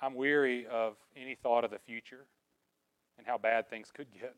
I'm 0.00 0.14
weary 0.14 0.66
of 0.66 0.96
any 1.16 1.34
thought 1.34 1.64
of 1.64 1.70
the 1.70 1.78
future 1.78 2.26
and 3.18 3.26
how 3.26 3.38
bad 3.38 3.68
things 3.68 3.90
could 3.94 4.12
get 4.12 4.34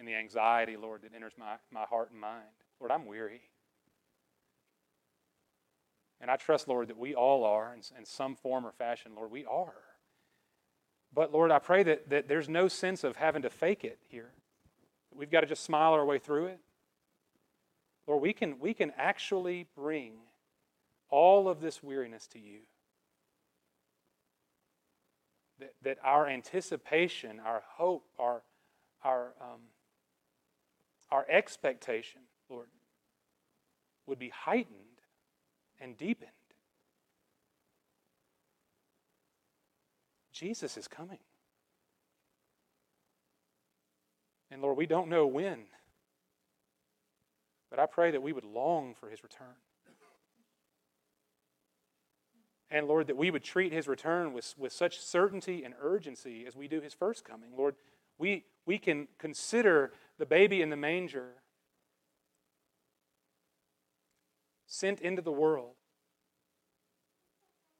and 0.00 0.08
the 0.08 0.14
anxiety, 0.14 0.78
Lord, 0.78 1.02
that 1.02 1.14
enters 1.14 1.34
my, 1.38 1.56
my 1.70 1.82
heart 1.82 2.10
and 2.10 2.18
mind. 2.18 2.42
Lord, 2.80 2.90
I'm 2.90 3.04
weary. 3.04 3.42
And 6.22 6.30
I 6.30 6.36
trust, 6.36 6.68
Lord, 6.68 6.88
that 6.88 6.98
we 6.98 7.14
all 7.14 7.44
are 7.44 7.74
in, 7.74 7.82
in 7.98 8.06
some 8.06 8.34
form 8.34 8.66
or 8.66 8.72
fashion. 8.72 9.12
Lord, 9.14 9.30
we 9.30 9.44
are. 9.44 9.74
But, 11.14 11.32
Lord, 11.32 11.50
I 11.50 11.58
pray 11.58 11.82
that, 11.82 12.08
that 12.08 12.28
there's 12.28 12.48
no 12.48 12.66
sense 12.66 13.04
of 13.04 13.16
having 13.16 13.42
to 13.42 13.50
fake 13.50 13.84
it 13.84 13.98
here. 14.08 14.30
We've 15.14 15.30
got 15.30 15.42
to 15.42 15.46
just 15.46 15.64
smile 15.64 15.92
our 15.92 16.04
way 16.04 16.18
through 16.18 16.46
it. 16.46 16.60
Lord, 18.06 18.22
we 18.22 18.32
can, 18.32 18.58
we 18.58 18.72
can 18.72 18.92
actually 18.96 19.66
bring 19.76 20.14
all 21.10 21.46
of 21.46 21.60
this 21.60 21.82
weariness 21.82 22.26
to 22.28 22.38
you. 22.38 22.60
That, 25.58 25.74
that 25.82 25.98
our 26.02 26.26
anticipation, 26.26 27.38
our 27.44 27.62
hope, 27.76 28.06
our, 28.18 28.42
our, 29.04 29.34
um, 29.42 29.60
our 31.10 31.26
expectation, 31.28 32.22
Lord, 32.48 32.68
would 34.06 34.18
be 34.18 34.28
heightened 34.28 34.76
and 35.80 35.96
deepened. 35.96 36.30
Jesus 40.32 40.76
is 40.76 40.88
coming. 40.88 41.18
And 44.50 44.62
Lord, 44.62 44.76
we 44.76 44.86
don't 44.86 45.08
know 45.08 45.26
when. 45.26 45.64
But 47.70 47.78
I 47.78 47.86
pray 47.86 48.10
that 48.10 48.22
we 48.22 48.32
would 48.32 48.44
long 48.44 48.94
for 48.94 49.08
his 49.08 49.22
return. 49.22 49.46
And 52.70 52.86
Lord, 52.86 53.08
that 53.08 53.16
we 53.16 53.30
would 53.30 53.42
treat 53.42 53.72
his 53.72 53.88
return 53.88 54.32
with, 54.32 54.54
with 54.56 54.72
such 54.72 55.00
certainty 55.00 55.64
and 55.64 55.74
urgency 55.80 56.44
as 56.46 56.54
we 56.56 56.68
do 56.68 56.80
his 56.80 56.94
first 56.94 57.24
coming. 57.24 57.50
Lord, 57.56 57.74
we, 58.18 58.44
we 58.64 58.78
can 58.78 59.08
consider 59.18 59.92
the 60.20 60.26
baby 60.26 60.62
in 60.62 60.70
the 60.70 60.76
manger 60.76 61.30
sent 64.66 65.00
into 65.00 65.20
the 65.20 65.32
world 65.32 65.74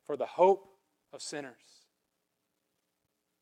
for 0.04 0.16
the 0.16 0.26
hope 0.26 0.66
of 1.12 1.22
sinners, 1.22 1.54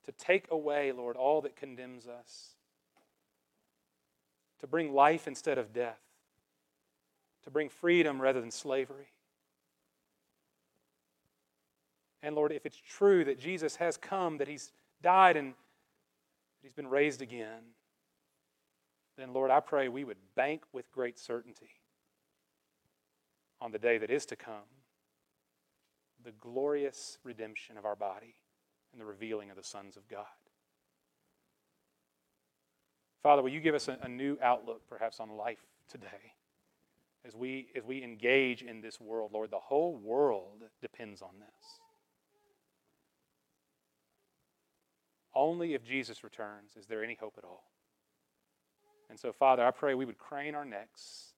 to 0.04 0.12
take 0.12 0.46
away, 0.50 0.92
Lord, 0.92 1.16
all 1.16 1.40
that 1.40 1.56
condemns 1.56 2.06
us, 2.06 2.56
to 4.60 4.66
bring 4.66 4.92
life 4.92 5.26
instead 5.26 5.56
of 5.56 5.72
death 5.72 6.00
to 7.48 7.52
bring 7.52 7.70
freedom 7.70 8.20
rather 8.20 8.42
than 8.42 8.50
slavery. 8.50 9.08
And 12.22 12.34
Lord, 12.34 12.52
if 12.52 12.66
it's 12.66 12.76
true 12.76 13.24
that 13.24 13.40
Jesus 13.40 13.76
has 13.76 13.96
come, 13.96 14.36
that 14.36 14.48
he's 14.48 14.70
died 15.02 15.38
and 15.38 15.52
that 15.52 15.56
he's 16.62 16.74
been 16.74 16.88
raised 16.88 17.22
again, 17.22 17.62
then 19.18 19.32
Lord, 19.32 19.50
I 19.50 19.60
pray 19.60 19.88
we 19.88 20.04
would 20.04 20.16
bank 20.34 20.62
with 20.72 20.90
great 20.92 21.18
certainty 21.18 21.70
on 23.60 23.72
the 23.72 23.78
day 23.78 23.98
that 23.98 24.10
is 24.10 24.24
to 24.26 24.36
come 24.36 24.68
the 26.24 26.32
glorious 26.32 27.18
redemption 27.22 27.76
of 27.76 27.84
our 27.84 27.96
body 27.96 28.34
and 28.92 29.00
the 29.00 29.04
revealing 29.04 29.50
of 29.50 29.56
the 29.56 29.62
sons 29.62 29.96
of 29.96 30.08
God. 30.08 30.24
Father, 33.22 33.42
will 33.42 33.50
you 33.50 33.60
give 33.60 33.74
us 33.74 33.88
a, 33.88 33.98
a 34.02 34.08
new 34.08 34.38
outlook 34.42 34.82
perhaps 34.88 35.20
on 35.20 35.30
life 35.30 35.64
today? 35.88 36.32
as 37.28 37.36
we, 37.36 37.68
as 37.76 37.84
we 37.84 38.02
engage 38.02 38.62
in 38.62 38.80
this 38.80 39.00
world, 39.00 39.32
Lord, 39.32 39.50
the 39.50 39.58
whole 39.58 39.96
world 39.96 40.62
depends 40.80 41.20
on 41.20 41.30
this. 41.38 41.80
Only 45.34 45.74
if 45.74 45.84
Jesus 45.84 46.24
returns 46.24 46.76
is 46.76 46.86
there 46.86 47.04
any 47.04 47.14
hope 47.14 47.34
at 47.38 47.44
all. 47.44 47.64
And 49.10 49.18
so, 49.18 49.32
Father, 49.32 49.64
I 49.64 49.70
pray 49.70 49.94
we 49.94 50.04
would 50.04 50.18
crane 50.18 50.54
our 50.54 50.64
necks, 50.64 51.32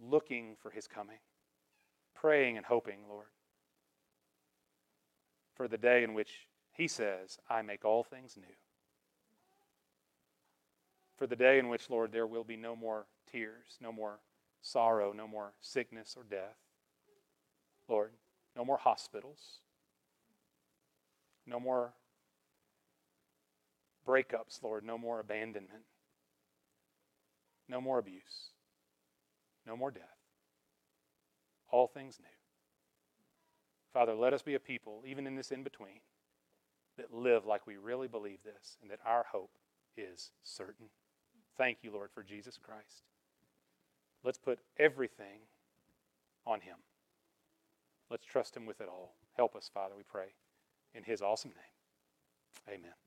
looking 0.00 0.56
for 0.62 0.70
his 0.70 0.86
coming, 0.86 1.18
praying 2.14 2.56
and 2.56 2.64
hoping, 2.64 3.00
Lord, 3.08 3.26
for 5.54 5.68
the 5.68 5.78
day 5.78 6.02
in 6.02 6.14
which 6.14 6.48
he 6.72 6.88
says, 6.88 7.38
I 7.50 7.62
make 7.62 7.84
all 7.84 8.02
things 8.02 8.36
new 8.36 8.54
for 11.22 11.28
the 11.28 11.36
day 11.36 11.60
in 11.60 11.68
which, 11.68 11.88
Lord, 11.88 12.10
there 12.10 12.26
will 12.26 12.42
be 12.42 12.56
no 12.56 12.74
more 12.74 13.06
tears, 13.30 13.78
no 13.80 13.92
more 13.92 14.18
sorrow, 14.60 15.12
no 15.12 15.28
more 15.28 15.52
sickness 15.60 16.16
or 16.16 16.24
death. 16.24 16.56
Lord, 17.88 18.10
no 18.56 18.64
more 18.64 18.76
hospitals, 18.76 19.60
no 21.46 21.60
more 21.60 21.92
breakups, 24.06 24.62
Lord, 24.62 24.84
no 24.84 24.98
more 24.98 25.20
abandonment, 25.20 25.84
no 27.68 27.80
more 27.80 27.98
abuse, 27.98 28.50
no 29.66 29.76
more 29.76 29.90
death. 29.90 30.02
All 31.70 31.86
things 31.86 32.18
new. 32.20 32.26
Father, 33.92 34.14
let 34.14 34.32
us 34.32 34.42
be 34.42 34.54
a 34.54 34.60
people, 34.60 35.02
even 35.06 35.26
in 35.26 35.36
this 35.36 35.50
in 35.50 35.62
between, 35.62 36.00
that 36.96 37.12
live 37.12 37.46
like 37.46 37.66
we 37.66 37.76
really 37.76 38.08
believe 38.08 38.38
this 38.44 38.76
and 38.80 38.90
that 38.90 39.00
our 39.06 39.24
hope 39.32 39.52
is 39.96 40.30
certain. 40.42 40.86
Thank 41.56 41.78
you, 41.82 41.92
Lord, 41.92 42.10
for 42.12 42.22
Jesus 42.22 42.58
Christ. 42.62 43.04
Let's 44.24 44.38
put 44.38 44.60
everything 44.78 45.40
on 46.46 46.60
Him. 46.60 46.76
Let's 48.10 48.24
trust 48.24 48.56
Him 48.56 48.66
with 48.66 48.80
it 48.80 48.88
all. 48.88 49.14
Help 49.36 49.56
us, 49.56 49.70
Father, 49.72 49.94
we 49.96 50.02
pray. 50.02 50.34
In 50.94 51.04
His 51.04 51.22
awesome 51.22 51.52
name. 51.52 52.74
Amen. 52.78 53.01